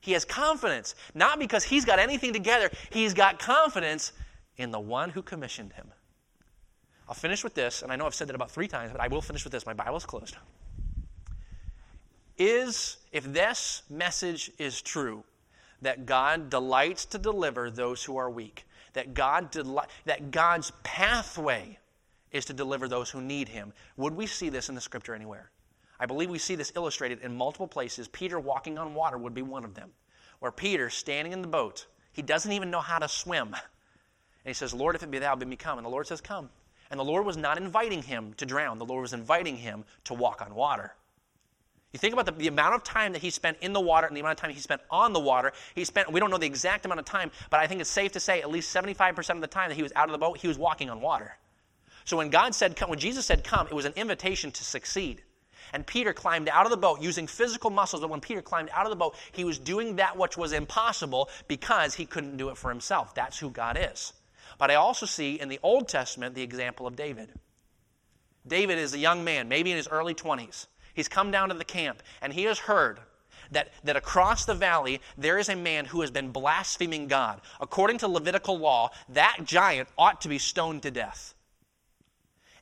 [0.00, 4.12] He has confidence, not because he's got anything together, he's got confidence
[4.56, 5.88] in the one who commissioned him.
[7.08, 9.08] I'll finish with this, and I know I've said that about three times, but I
[9.08, 9.66] will finish with this.
[9.66, 10.36] My Bible's closed.
[12.38, 15.24] Is, if this message is true,
[15.82, 21.78] that God delights to deliver those who are weak, that, God deli- that God's pathway
[22.32, 23.72] is to deliver those who need Him.
[23.96, 25.50] Would we see this in the scripture anywhere?
[25.98, 28.08] I believe we see this illustrated in multiple places.
[28.08, 29.90] Peter walking on water would be one of them,
[30.40, 33.48] where Peter, standing in the boat, he doesn't even know how to swim.
[33.54, 35.78] And he says, Lord, if it be thou, bid me come.
[35.78, 36.50] And the Lord says, Come.
[36.90, 40.14] And the Lord was not inviting him to drown, the Lord was inviting him to
[40.14, 40.94] walk on water.
[41.96, 44.14] You think about the, the, amount of time that he spent in the water and
[44.14, 45.54] the amount of time he spent on the water.
[45.74, 48.12] He spent, we don't know the exact amount of time, but I think it's safe
[48.12, 50.36] to say at least 75% of the time that he was out of the boat,
[50.36, 51.38] he was walking on water.
[52.04, 55.22] So when God said, come, when Jesus said come, it was an invitation to succeed.
[55.72, 58.02] And Peter climbed out of the boat using physical muscles.
[58.02, 61.30] But when Peter climbed out of the boat, he was doing that which was impossible
[61.48, 63.14] because he couldn't do it for himself.
[63.14, 64.12] That's who God is.
[64.58, 67.30] But I also see in the Old Testament the example of David.
[68.46, 70.66] David is a young man, maybe in his early 20s.
[70.96, 72.98] He's come down to the camp and he has heard
[73.52, 77.40] that, that across the valley there is a man who has been blaspheming God.
[77.60, 81.34] According to Levitical law, that giant ought to be stoned to death.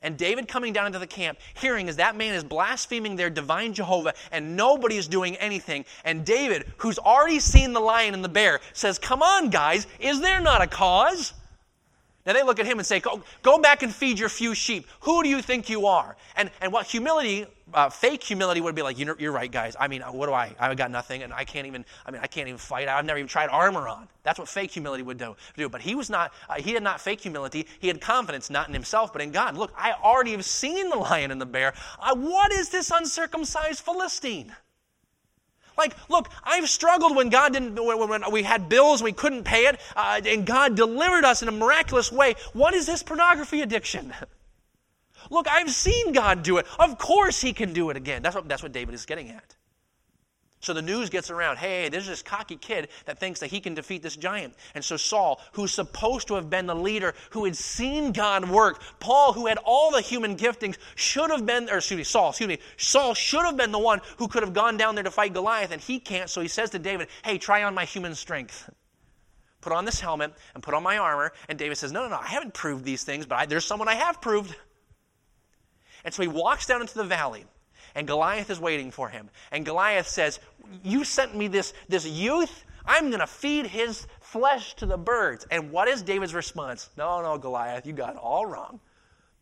[0.01, 3.73] And David coming down into the camp, hearing as that man is blaspheming their divine
[3.73, 5.85] Jehovah and nobody is doing anything.
[6.03, 10.19] And David, who's already seen the lion and the bear, says, Come on, guys, is
[10.19, 11.33] there not a cause?
[12.25, 14.85] Now they look at him and say, Go, go back and feed your few sheep.
[15.01, 16.15] Who do you think you are?
[16.35, 19.75] And, and what humility, uh, fake humility would be like, you're, you're right, guys.
[19.79, 20.55] I mean, what do I?
[20.57, 22.87] I've got nothing and I can't even, I mean, I can't even fight.
[22.87, 24.07] I've never even tried armor on.
[24.23, 25.35] That's what fake humility would do.
[25.57, 25.67] do.
[25.67, 27.67] But he was not, uh, he had not fake humility.
[27.79, 29.57] He had confidence, not in himself, but in God.
[29.57, 31.73] Look, I already have seen the lion and the bear.
[31.99, 34.55] Uh, what is this uncircumcised Philistine?
[35.77, 39.81] Like, look, I've struggled when God didn't, when we had bills we couldn't pay it,
[39.95, 42.35] uh, and God delivered us in a miraculous way.
[42.53, 44.13] What is this pornography addiction?
[45.29, 46.65] Look, I've seen God do it.
[46.79, 48.21] Of course He can do it again.
[48.21, 49.55] That's what, that's what David is getting at.
[50.65, 53.75] So the news gets around hey, there's this cocky kid that thinks that he can
[53.75, 54.55] defeat this giant.
[54.73, 58.81] And so Saul, who's supposed to have been the leader, who had seen God work,
[58.99, 62.47] Paul, who had all the human giftings, should have been, or excuse me, Saul, excuse
[62.47, 65.33] me, Saul should have been the one who could have gone down there to fight
[65.33, 66.31] Goliath, and he can't.
[66.31, 68.67] So he says to David, hey, try on my human strength.
[69.61, 71.31] Put on this helmet and put on my armor.
[71.47, 73.87] And David says, no, no, no, I haven't proved these things, but I, there's someone
[73.87, 74.55] I have proved.
[76.05, 77.45] And so he walks down into the valley
[77.95, 79.29] and Goliath is waiting for him.
[79.51, 80.39] And Goliath says,
[80.83, 82.65] You sent me this, this youth.
[82.85, 85.47] I'm going to feed his flesh to the birds.
[85.49, 86.89] And what is David's response?
[86.97, 88.79] No, no, Goliath, you got it all wrong.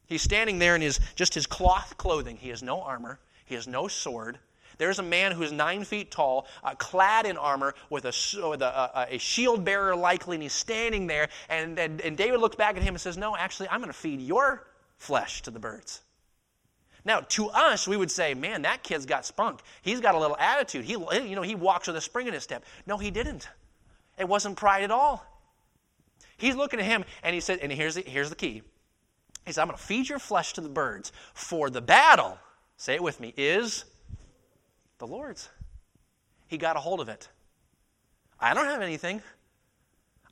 [0.05, 2.37] He's standing there in his, just his cloth clothing.
[2.37, 4.37] He has no armor, he has no sword.
[4.79, 8.63] There's a man who is nine feet tall, uh, clad in armor, with a, with
[8.63, 11.29] a, a, a shield bearer likely, and he's standing there.
[11.47, 13.97] And, and, and David looks back at him and says, No, actually, I'm going to
[13.97, 14.65] feed your
[14.97, 16.01] flesh to the birds.
[17.05, 19.59] Now, to us, we would say, man, that kid's got spunk.
[19.81, 20.85] He's got a little attitude.
[20.85, 22.63] He, eh, you know, he walks with a spring in his step.
[22.85, 23.49] No, he didn't.
[24.17, 25.25] It wasn't pride at all.
[26.37, 28.61] He's looking at him, and he said, and here's the, here's the key.
[29.45, 32.37] He said, I'm going to feed your flesh to the birds, for the battle,
[32.77, 33.83] say it with me, is
[34.99, 35.49] the Lord's.
[36.47, 37.27] He got a hold of it.
[38.39, 39.21] I don't have anything.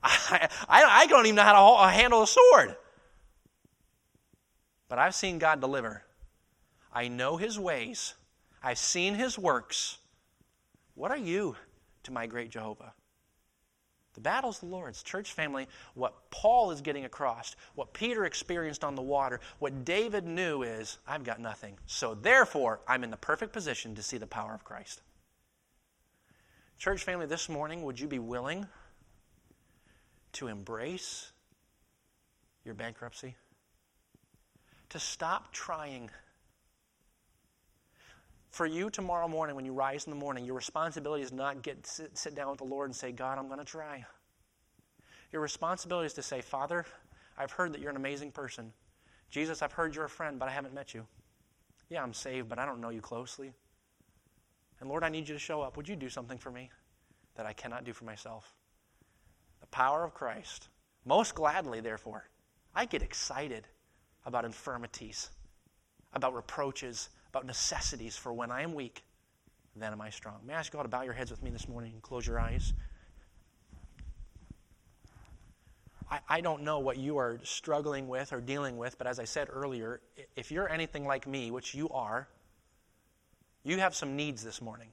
[0.04, 2.76] I, I, I don't even know how to uh, handle a sword.
[4.88, 6.04] But I've seen God deliver.
[6.94, 8.14] I know his ways.
[8.64, 9.98] I've seen his works.
[10.96, 11.56] What are you
[12.04, 12.94] to my great Jehovah?
[14.14, 15.04] The battle's the Lord's.
[15.04, 20.26] Church family, what Paul is getting across, what Peter experienced on the water, what David
[20.26, 21.78] knew is, I've got nothing.
[21.86, 25.02] So therefore, I'm in the perfect position to see the power of Christ.
[26.78, 28.68] Church family, this morning, would you be willing
[30.34, 31.32] to embrace
[32.66, 33.36] your bankruptcy?
[34.90, 36.10] To stop trying
[38.52, 41.88] for you tomorrow morning, when you rise in the morning, your responsibility is not get
[41.88, 44.06] sit, sit down with the Lord and say, God, I'm going to try.
[45.32, 46.86] Your responsibility is to say, Father,
[47.38, 48.74] I've heard that you're an amazing person.
[49.30, 51.08] Jesus, I've heard you're a friend, but I haven't met you.
[51.90, 53.54] Yeah, I'm saved, but I don't know you closely.
[54.82, 55.78] And Lord, I need you to show up.
[55.78, 56.70] Would you do something for me
[57.36, 58.54] that I cannot do for myself?
[59.62, 60.68] The power of Christ.
[61.06, 62.26] Most gladly, therefore,
[62.76, 63.66] I get excited
[64.26, 65.30] about infirmities,
[66.14, 69.04] about reproaches, about necessities for when I am weak,
[69.76, 70.36] then am I strong.
[70.46, 72.40] May I ask all to bow your heads with me this morning and close your
[72.40, 72.74] eyes?
[76.10, 79.24] I, I don't know what you are struggling with or dealing with, but as I
[79.24, 80.02] said earlier,
[80.36, 82.28] if you're anything like me, which you are,
[83.64, 84.90] you have some needs this morning.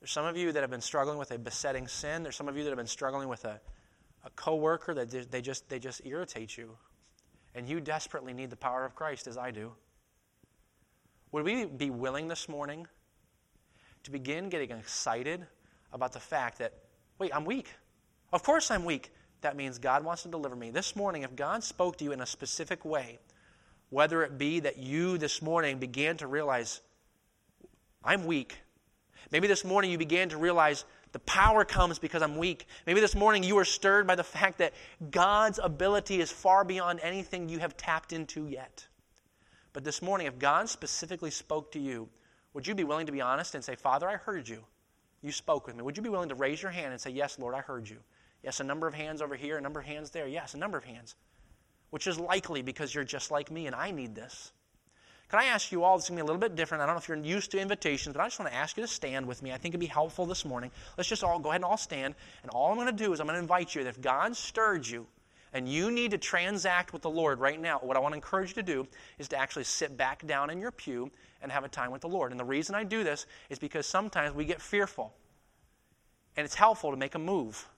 [0.00, 2.24] There's some of you that have been struggling with a besetting sin.
[2.24, 3.60] There's some of you that have been struggling with a,
[4.24, 6.76] a coworker that they just, they just irritate you.
[7.54, 9.72] And you desperately need the power of Christ, as I do.
[11.30, 12.86] Would we be willing this morning
[14.04, 15.46] to begin getting excited
[15.92, 16.72] about the fact that,
[17.18, 17.68] wait, I'm weak?
[18.32, 19.12] Of course I'm weak.
[19.42, 20.70] That means God wants to deliver me.
[20.70, 23.18] This morning, if God spoke to you in a specific way,
[23.90, 26.80] whether it be that you this morning began to realize,
[28.02, 28.56] I'm weak.
[29.30, 32.66] Maybe this morning you began to realize the power comes because I'm weak.
[32.86, 34.72] Maybe this morning you were stirred by the fact that
[35.10, 38.86] God's ability is far beyond anything you have tapped into yet.
[39.78, 42.08] But this morning, if God specifically spoke to you,
[42.52, 44.64] would you be willing to be honest and say, Father, I heard you.
[45.22, 45.82] You spoke with me.
[45.82, 47.98] Would you be willing to raise your hand and say, Yes, Lord, I heard you?
[48.42, 50.26] Yes, a number of hands over here, a number of hands there.
[50.26, 51.14] Yes, a number of hands.
[51.90, 54.50] Which is likely because you're just like me and I need this.
[55.28, 56.82] Can I ask you all, this is going to be a little bit different.
[56.82, 58.82] I don't know if you're used to invitations, but I just want to ask you
[58.82, 59.52] to stand with me.
[59.52, 60.72] I think it'd be helpful this morning.
[60.96, 62.16] Let's just all go ahead and all stand.
[62.42, 64.36] And all I'm going to do is I'm going to invite you that if God
[64.36, 65.06] stirred you
[65.58, 68.50] and you need to transact with the Lord right now, what I want to encourage
[68.50, 68.86] you to do
[69.18, 71.10] is to actually sit back down in your pew
[71.42, 72.30] and have a time with the Lord.
[72.30, 75.12] And the reason I do this is because sometimes we get fearful.
[76.36, 77.68] And it's helpful to make a move,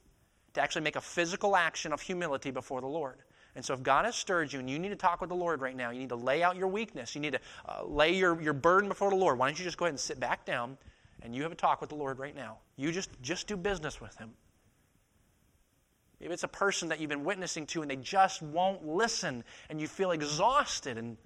[0.52, 3.16] to actually make a physical action of humility before the Lord.
[3.56, 5.62] And so, if God has stirred you and you need to talk with the Lord
[5.62, 8.40] right now, you need to lay out your weakness, you need to uh, lay your,
[8.42, 10.76] your burden before the Lord, why don't you just go ahead and sit back down
[11.22, 12.58] and you have a talk with the Lord right now?
[12.76, 14.30] You just, just do business with Him.
[16.20, 19.80] Maybe it's a person that you've been witnessing to and they just won't listen and
[19.80, 21.16] you feel exhausted and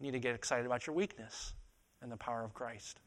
[0.00, 1.52] need to get excited about your weakness
[2.00, 3.00] and the power of Christ.